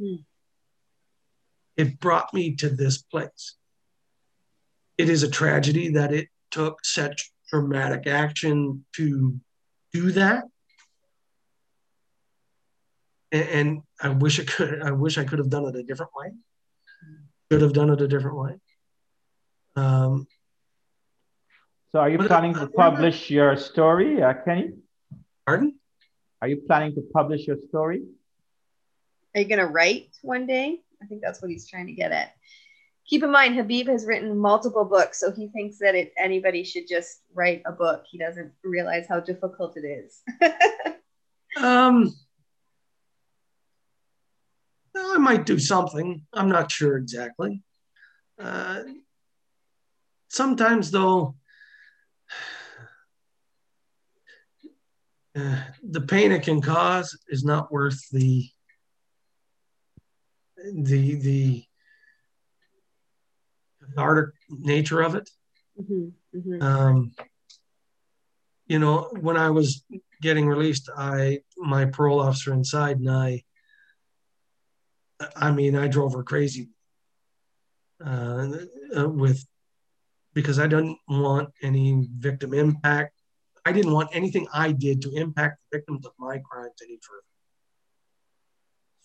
Hmm. 0.00 0.16
It 1.76 2.00
brought 2.00 2.34
me 2.34 2.56
to 2.56 2.68
this 2.68 3.02
place. 3.02 3.56
It 4.96 5.08
is 5.08 5.22
a 5.22 5.30
tragedy 5.30 5.90
that 5.90 6.12
it 6.12 6.28
took 6.50 6.84
such 6.84 7.32
dramatic 7.50 8.06
action 8.06 8.84
to 8.96 9.38
do 9.92 10.12
that. 10.12 10.44
And, 13.32 13.48
and 13.48 13.82
I 14.00 14.08
wish 14.10 14.38
I 14.40 14.44
could. 14.44 14.82
I 14.82 14.92
wish 14.92 15.18
I 15.18 15.24
could 15.24 15.38
have 15.38 15.50
done 15.50 15.64
it 15.66 15.76
a 15.76 15.82
different 15.82 16.12
way. 16.16 16.32
Could 17.50 17.62
have 17.62 17.72
done 17.72 17.90
it 17.90 18.00
a 18.00 18.08
different 18.08 18.36
way. 18.36 18.56
Um, 19.76 20.26
so, 21.90 22.00
are 22.00 22.10
you 22.10 22.18
planning 22.18 22.54
to 22.54 22.66
publish 22.66 23.30
your 23.30 23.56
story, 23.56 24.22
uh, 24.22 24.34
Kenny? 24.44 24.70
Pardon? 25.46 25.78
Are 26.42 26.48
you 26.48 26.62
planning 26.66 26.94
to 26.96 27.02
publish 27.12 27.46
your 27.46 27.56
story? 27.68 28.02
Are 29.34 29.40
you 29.40 29.46
going 29.46 29.60
to 29.60 29.66
write 29.66 30.08
one 30.22 30.46
day? 30.46 30.80
I 31.02 31.06
think 31.06 31.22
that's 31.22 31.40
what 31.40 31.50
he's 31.50 31.68
trying 31.68 31.86
to 31.86 31.92
get 31.92 32.12
at. 32.12 32.34
Keep 33.06 33.22
in 33.22 33.30
mind, 33.30 33.56
Habib 33.56 33.88
has 33.88 34.06
written 34.06 34.38
multiple 34.38 34.86
books, 34.86 35.20
so 35.20 35.30
he 35.30 35.48
thinks 35.48 35.76
that 35.78 35.94
it, 35.94 36.14
anybody 36.18 36.64
should 36.64 36.88
just 36.88 37.20
write 37.34 37.60
a 37.66 37.72
book. 37.72 38.04
He 38.10 38.16
doesn't 38.16 38.50
realize 38.62 39.06
how 39.06 39.20
difficult 39.20 39.76
it 39.76 39.86
is. 39.86 40.22
um, 41.62 42.14
I 44.96 45.18
might 45.18 45.44
do 45.44 45.58
something. 45.58 46.24
I'm 46.32 46.48
not 46.48 46.72
sure 46.72 46.96
exactly. 46.96 47.62
Uh, 48.40 48.84
sometimes, 50.28 50.90
though, 50.90 51.34
uh, 55.36 55.60
the 55.82 56.00
pain 56.00 56.32
it 56.32 56.42
can 56.42 56.62
cause 56.62 57.18
is 57.28 57.44
not 57.44 57.70
worth 57.70 58.00
the 58.10 58.48
the 60.72 61.16
the 61.16 61.64
cathartic 63.84 64.34
nature 64.48 65.00
of 65.00 65.14
it. 65.14 65.28
Mm-hmm, 65.80 66.38
mm-hmm. 66.38 66.62
Um, 66.62 67.12
you 68.66 68.78
know, 68.78 69.10
when 69.20 69.36
I 69.36 69.50
was 69.50 69.84
getting 70.22 70.46
released, 70.46 70.88
I 70.96 71.40
my 71.56 71.84
parole 71.86 72.20
officer 72.20 72.52
inside 72.52 72.98
and 72.98 73.10
I. 73.10 73.42
I 75.36 75.52
mean, 75.52 75.76
I 75.76 75.86
drove 75.86 76.14
her 76.14 76.24
crazy 76.24 76.68
uh, 78.04 78.48
uh, 78.96 79.08
with 79.08 79.46
because 80.34 80.58
I 80.58 80.66
didn't 80.66 80.98
want 81.08 81.50
any 81.62 82.06
victim 82.18 82.52
impact. 82.52 83.14
I 83.64 83.72
didn't 83.72 83.92
want 83.92 84.10
anything 84.12 84.46
I 84.52 84.72
did 84.72 85.00
to 85.02 85.12
impact 85.14 85.60
the 85.70 85.78
victims 85.78 86.04
of 86.04 86.12
my 86.18 86.38
crimes 86.38 86.74
any 86.82 86.98
further. 87.00 87.22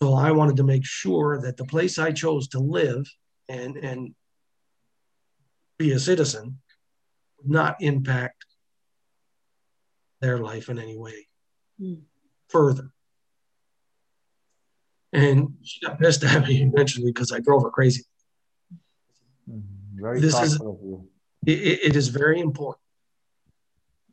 So 0.01 0.15
I 0.15 0.31
wanted 0.31 0.57
to 0.57 0.63
make 0.63 0.85
sure 0.85 1.39
that 1.41 1.57
the 1.57 1.65
place 1.65 1.99
I 1.99 2.11
chose 2.11 2.47
to 2.49 2.59
live 2.59 3.05
and, 3.47 3.77
and 3.77 4.15
be 5.79 5.93
a 5.93 5.99
citizen 5.99 6.59
would 7.37 7.49
not 7.49 7.77
impact 7.79 8.45
their 10.21 10.37
life 10.37 10.69
in 10.69 10.77
any 10.77 10.97
way 10.97 11.27
mm. 11.81 12.01
further. 12.49 12.91
And 15.11 15.55
she 15.63 15.83
got 15.83 15.99
pissed 15.99 16.23
at 16.23 16.47
me 16.47 16.61
eventually 16.61 17.11
because 17.11 17.31
I 17.31 17.39
drove 17.39 17.63
her 17.63 17.71
crazy. 17.71 18.03
Very 19.95 20.19
this 20.19 20.39
is 20.39 20.61
it, 21.47 21.79
it 21.83 21.95
is 21.95 22.09
very 22.09 22.39
important 22.39 22.83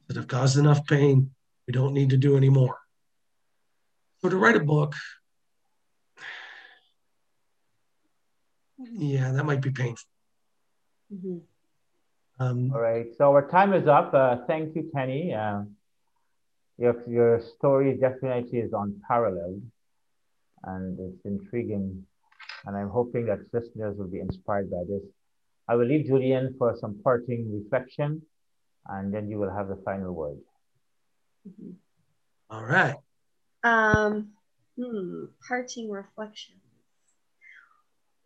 that 0.07 0.17
have 0.17 0.29
caused 0.29 0.57
enough 0.57 0.87
pain. 0.87 1.31
We 1.67 1.73
don't 1.73 1.93
need 1.93 2.11
to 2.11 2.17
do 2.17 2.37
any 2.37 2.49
more. 2.49 2.79
So 4.23 4.31
to 4.31 4.37
write 4.37 4.57
a 4.57 4.61
book 4.61 4.95
yeah, 8.79 9.33
that 9.33 9.45
might 9.45 9.61
be 9.61 9.71
painful. 9.71 10.09
Mm-hmm. 11.13 11.39
Um, 12.39 12.71
All 12.75 12.81
right. 12.81 13.07
So 13.17 13.31
our 13.31 13.49
time 13.49 13.73
is 13.73 13.89
up. 13.89 14.13
Uh, 14.13 14.39
thank 14.47 14.77
you, 14.77 14.91
Kenny. 14.95 15.35
Uh, 15.35 15.63
your, 16.79 17.03
your 17.09 17.41
story 17.57 17.97
definitely 17.97 18.59
is 18.59 18.73
unparalleled 18.73 19.63
and 20.65 20.99
it's 21.01 21.25
intriguing. 21.25 22.05
And 22.67 22.77
I'm 22.77 22.91
hoping 22.91 23.27
that 23.27 23.39
listeners 23.53 23.97
will 23.97 24.09
be 24.09 24.21
inspired 24.21 24.71
by 24.71 24.83
this. 24.89 25.03
I 25.69 25.77
will 25.77 25.87
leave 25.87 26.07
Julian 26.07 26.55
for 26.59 26.77
some 26.79 27.01
parting 27.03 27.63
reflection 27.63 28.23
and 28.89 29.13
then 29.13 29.31
you 29.31 29.39
will 29.39 29.53
have 29.53 29.69
the 29.69 29.81
final 29.85 30.13
word. 30.13 30.39
Mm-hmm. 31.49 31.71
All 32.51 32.65
right. 32.65 32.97
Um, 33.65 34.33
hmm, 34.79 35.25
parting 35.49 35.91
reflection. 35.91 36.57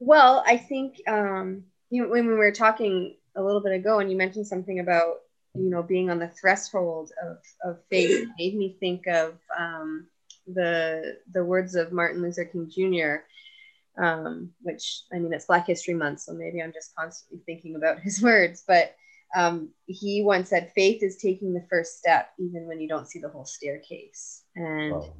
Well, 0.01 0.42
I 0.46 0.57
think 0.57 0.96
um, 1.07 1.64
you 1.90 2.03
know, 2.03 2.09
when 2.09 2.27
we 2.27 2.35
were 2.35 2.53
talking 2.53 3.16
a 3.37 3.43
little 3.43 3.61
bit 3.61 3.73
ago, 3.73 4.01
and 4.01 4.11
you 4.11 4.16
mentioned 4.16 4.47
something 4.47 4.81
about 4.81 5.21
you 5.55 5.71
know 5.71 5.83
being 5.83 6.11
on 6.11 6.19
the 6.19 6.29
threshold 6.29 7.12
of, 7.23 7.38
of 7.64 7.79
faith, 7.90 8.29
made 8.38 8.57
me 8.57 8.77
think 8.81 9.07
of 9.07 9.35
um, 9.59 10.07
the 10.47 11.19
the 11.33 11.45
words 11.45 11.75
of 11.75 11.93
Martin 11.93 12.23
Luther 12.23 12.45
King 12.45 12.71
Jr. 12.71 14.03
Um, 14.03 14.51
which 14.62 15.03
I 15.12 15.19
mean, 15.19 15.33
it's 15.33 15.47
Black 15.47 15.66
History 15.66 15.95
Month, 15.95 16.21
so 16.21 16.33
maybe 16.33 16.62
I'm 16.62 16.73
just 16.73 16.95
constantly 16.95 17.40
thinking 17.45 17.77
about 17.77 18.01
his 18.01 18.23
words. 18.23 18.64
But 18.66 18.95
um, 19.37 19.71
he 19.87 20.23
once 20.23 20.49
said, 20.51 20.73
"Faith 20.75 21.03
is 21.03 21.16
taking 21.16 21.53
the 21.53 21.66
first 21.69 21.99
step, 21.99 22.31
even 22.38 22.66
when 22.66 22.81
you 22.81 22.88
don't 22.88 23.09
see 23.09 23.19
the 23.19 23.29
whole 23.29 23.45
staircase." 23.45 24.43
And 24.57 24.93
wow. 24.93 25.12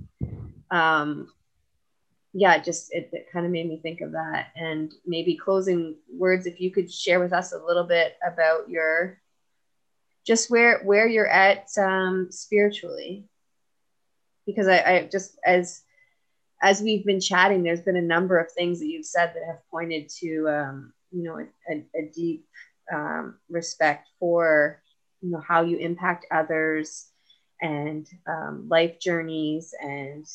um, 0.71 1.33
yeah, 2.33 2.59
just 2.59 2.93
it, 2.93 3.11
it 3.13 3.29
kind 3.33 3.45
of 3.45 3.53
made 3.53 3.69
me 3.69 3.81
think 3.83 4.01
of 4.01 4.13
that. 4.13 4.49
And 4.55 4.93
maybe 5.07 5.37
closing 5.37 5.97
words, 6.13 6.47
if 6.47 6.61
you 6.61 6.71
could 6.71 6.93
share 6.93 7.21
with 7.21 7.33
us 7.33 7.53
a 7.53 7.65
little 7.65 7.85
bit 7.85 8.17
about 8.27 8.69
your 8.69 9.19
just 10.27 10.51
where 10.51 10.81
where 10.85 11.09
you're 11.09 11.27
at 11.27 11.67
um, 11.79 12.29
spiritually, 12.31 13.25
because 14.47 14.69
I, 14.69 14.79
I 14.79 15.09
just 15.11 15.39
as 15.45 15.83
as 16.63 16.83
we've 16.83 17.07
been 17.07 17.21
chatting, 17.21 17.63
there's 17.63 17.81
been 17.81 17.97
a 17.97 18.03
number 18.03 18.39
of 18.39 18.53
things 18.53 18.81
that 18.81 18.87
you've 18.87 19.07
said 19.07 19.33
that 19.35 19.47
have 19.47 19.69
pointed 19.71 20.09
to 20.21 20.49
um, 20.49 20.93
you 21.11 21.25
know 21.25 21.39
a, 21.69 21.85
a 21.99 22.11
deep 22.15 22.47
um, 22.93 23.39
respect 23.49 24.09
for 24.21 24.81
you 25.21 25.31
know 25.31 25.41
how 25.41 25.63
you 25.63 25.79
impact 25.79 26.27
others 26.31 27.07
and 27.61 28.07
um, 28.27 28.67
life 28.69 29.01
journeys 29.01 29.75
and 29.81 30.27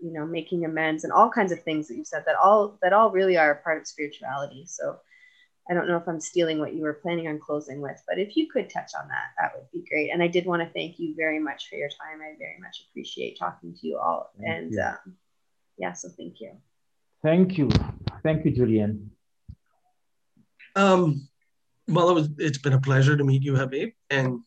you 0.00 0.12
know 0.12 0.26
making 0.26 0.64
amends 0.64 1.04
and 1.04 1.12
all 1.12 1.30
kinds 1.30 1.52
of 1.52 1.62
things 1.62 1.88
that 1.88 1.96
you 1.96 2.04
said 2.04 2.22
that 2.26 2.36
all 2.36 2.78
that 2.82 2.92
all 2.92 3.10
really 3.10 3.36
are 3.36 3.52
a 3.52 3.62
part 3.62 3.78
of 3.80 3.86
spirituality. 3.86 4.64
So 4.66 4.98
i 5.68 5.74
don't 5.74 5.88
know 5.88 5.96
if 5.96 6.06
i'm 6.06 6.20
stealing 6.20 6.58
what 6.58 6.74
you 6.74 6.82
were 6.82 6.94
planning 6.94 7.26
on 7.28 7.40
closing 7.40 7.80
with 7.80 8.00
but 8.08 8.18
if 8.18 8.36
you 8.36 8.48
could 8.48 8.70
touch 8.70 8.92
on 9.00 9.08
that 9.08 9.28
that 9.38 9.52
would 9.54 9.68
be 9.72 9.88
great. 9.88 10.10
And 10.12 10.22
i 10.22 10.28
did 10.28 10.46
want 10.46 10.62
to 10.62 10.68
thank 10.72 10.98
you 10.98 11.14
very 11.16 11.38
much 11.38 11.68
for 11.68 11.76
your 11.76 11.88
time. 11.88 12.20
I 12.20 12.36
very 12.38 12.58
much 12.60 12.86
appreciate 12.88 13.38
talking 13.38 13.74
to 13.74 13.86
you 13.86 13.98
all. 13.98 14.30
Thank 14.38 14.48
and 14.48 14.72
you. 14.72 14.80
Um, 14.80 15.16
yeah 15.78 15.92
so 15.92 16.08
thank 16.08 16.40
you. 16.40 16.52
Thank 17.22 17.58
you. 17.58 17.68
Thank 18.22 18.44
you 18.44 18.52
julian 18.52 19.10
um 20.76 21.28
well 21.88 22.10
it 22.10 22.14
was 22.14 22.28
it's 22.38 22.58
been 22.58 22.74
a 22.74 22.80
pleasure 22.80 23.16
to 23.16 23.24
meet 23.24 23.42
you 23.42 23.56
habib 23.56 23.90
and 24.10 24.40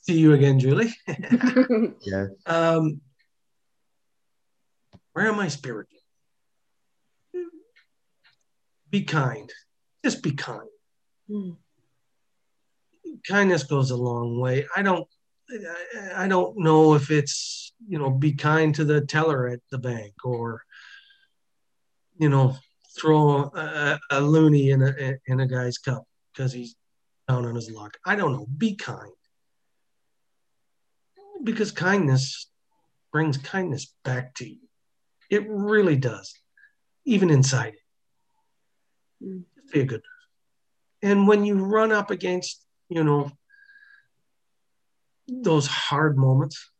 see 0.00 0.18
you 0.18 0.32
again 0.32 0.58
julie. 0.58 0.92
Yes. 2.02 2.28
Um 2.46 3.00
where 5.12 5.28
am 5.28 5.38
I 5.38 5.48
spiritual? 5.48 5.98
Be 8.90 9.04
kind. 9.04 9.50
Just 10.04 10.22
be 10.22 10.32
kind. 10.32 10.68
Mm. 11.30 11.56
Kindness 13.28 13.64
goes 13.64 13.90
a 13.90 13.96
long 13.96 14.38
way. 14.40 14.66
I 14.74 14.82
don't 14.82 15.06
I 16.14 16.28
don't 16.28 16.58
know 16.58 16.94
if 16.94 17.10
it's, 17.10 17.72
you 17.86 17.98
know, 17.98 18.10
be 18.10 18.32
kind 18.34 18.74
to 18.74 18.84
the 18.84 19.00
teller 19.00 19.48
at 19.48 19.60
the 19.70 19.78
bank 19.78 20.12
or, 20.24 20.62
you 22.18 22.28
know, 22.28 22.56
throw 22.98 23.50
a, 23.54 23.98
a 24.10 24.20
loonie 24.20 24.72
in 24.72 24.82
a, 24.82 25.16
in 25.26 25.40
a 25.40 25.46
guy's 25.46 25.78
cup 25.78 26.04
because 26.32 26.52
he's 26.52 26.76
down 27.28 27.46
on 27.46 27.54
his 27.54 27.70
luck. 27.70 27.96
I 28.04 28.14
don't 28.16 28.32
know. 28.32 28.46
Be 28.46 28.76
kind. 28.76 29.12
Because 31.42 31.70
kindness 31.70 32.50
brings 33.10 33.38
kindness 33.38 33.94
back 34.04 34.34
to 34.34 34.48
you. 34.48 34.67
It 35.30 35.44
really 35.48 35.96
does, 35.96 36.34
even 37.04 37.30
inside 37.30 37.74
it. 37.74 39.24
Mm. 39.24 39.44
Just 39.56 39.72
be 39.72 39.80
a 39.80 39.84
good 39.84 40.02
person. 40.02 41.10
And 41.10 41.28
when 41.28 41.44
you 41.44 41.64
run 41.64 41.92
up 41.92 42.10
against, 42.10 42.64
you 42.88 43.04
know, 43.04 43.30
those 45.28 45.66
hard 45.66 46.16
moments 46.16 46.70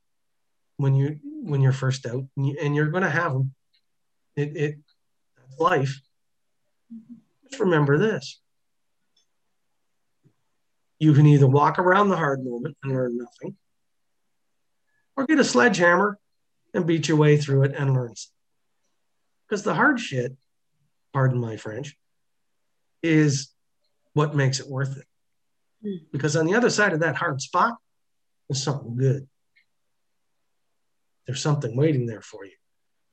when 0.78 0.94
you 0.94 1.18
when 1.22 1.60
you're 1.60 1.72
first 1.72 2.06
out, 2.06 2.24
and, 2.36 2.74
you, 2.74 2.82
are 2.82 2.88
going 2.88 3.02
to 3.02 3.10
have 3.10 3.32
them. 3.32 3.54
It, 4.36 4.56
it 4.56 4.74
life. 5.58 6.00
Just 7.48 7.60
remember 7.60 7.98
this. 7.98 8.40
You 10.98 11.12
can 11.12 11.26
either 11.26 11.46
walk 11.46 11.78
around 11.78 12.08
the 12.08 12.16
hard 12.16 12.44
moment 12.44 12.76
and 12.82 12.92
learn 12.92 13.18
nothing, 13.18 13.56
or 15.16 15.26
get 15.26 15.38
a 15.38 15.44
sledgehammer 15.44 16.18
and 16.74 16.86
beat 16.86 17.08
your 17.08 17.16
way 17.16 17.36
through 17.36 17.64
it 17.64 17.74
and 17.76 17.92
learn. 17.92 18.14
Because 19.48 19.62
the 19.62 19.74
hard 19.74 19.98
shit, 19.98 20.36
pardon 21.12 21.40
my 21.40 21.56
French, 21.56 21.96
is 23.02 23.54
what 24.12 24.34
makes 24.34 24.60
it 24.60 24.68
worth 24.68 24.98
it. 24.98 25.06
Hmm. 25.82 26.04
Because 26.12 26.36
on 26.36 26.46
the 26.46 26.54
other 26.54 26.70
side 26.70 26.92
of 26.92 27.00
that 27.00 27.16
hard 27.16 27.40
spot 27.40 27.74
is 28.50 28.62
something 28.62 28.96
good. 28.96 29.28
There's 31.26 31.42
something 31.42 31.76
waiting 31.76 32.06
there 32.06 32.22
for 32.22 32.44
you, 32.44 32.56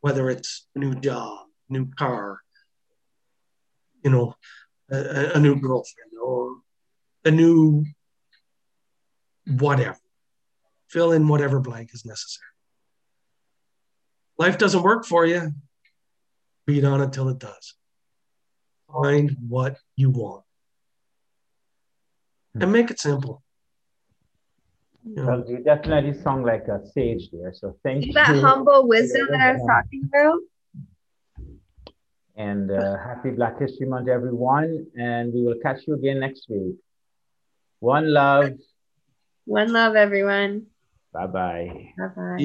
whether 0.01 0.29
it's 0.29 0.67
a 0.75 0.79
new 0.79 0.95
job, 0.95 1.47
new 1.69 1.87
car, 1.97 2.39
you 4.03 4.09
know, 4.09 4.35
a, 4.89 5.31
a 5.35 5.39
new 5.39 5.59
girlfriend 5.59 6.11
or 6.21 6.57
a 7.25 7.31
new 7.31 7.85
whatever. 9.47 9.97
Fill 10.87 11.11
in 11.11 11.27
whatever 11.27 11.59
blank 11.59 11.89
is 11.93 12.05
necessary. 12.05 12.45
Life 14.37 14.57
doesn't 14.57 14.83
work 14.83 15.05
for 15.05 15.25
you. 15.25 15.51
Beat 16.65 16.83
on 16.83 17.01
it 17.01 17.13
till 17.13 17.29
it 17.29 17.39
does. 17.39 17.75
Find 18.91 19.35
what 19.47 19.77
you 19.95 20.09
want 20.09 20.45
and 22.61 22.71
make 22.71 22.89
it 22.89 22.99
simple. 22.99 23.43
You 25.03 25.15
know, 25.15 25.25
Well, 25.27 25.43
you 25.47 25.59
definitely 25.59 26.13
sound 26.13 26.45
like 26.45 26.67
a 26.67 26.81
sage 26.93 27.29
there. 27.31 27.53
So 27.53 27.77
thank 27.83 28.07
Is 28.07 28.15
that 28.15 28.27
humble 28.27 28.87
wisdom 28.87 29.27
that 29.31 29.41
I 29.41 29.53
was 29.53 29.61
talking 29.67 30.09
about? 30.09 30.39
And 32.37 32.71
uh, 32.71 32.97
happy 32.97 33.31
Black 33.31 33.59
History 33.59 33.87
Month, 33.87 34.09
everyone. 34.09 34.87
And 34.97 35.33
we 35.33 35.43
will 35.43 35.59
catch 35.61 35.87
you 35.87 35.93
again 35.93 36.19
next 36.19 36.47
week. 36.49 36.75
One 37.79 38.11
love. 38.11 38.49
One 39.45 39.71
love, 39.71 39.95
everyone. 39.95 40.67
Bye 41.13 41.27
bye. 41.27 41.93
Bye 41.97 42.07
bye. 42.07 42.37
Yeah. 42.39 42.43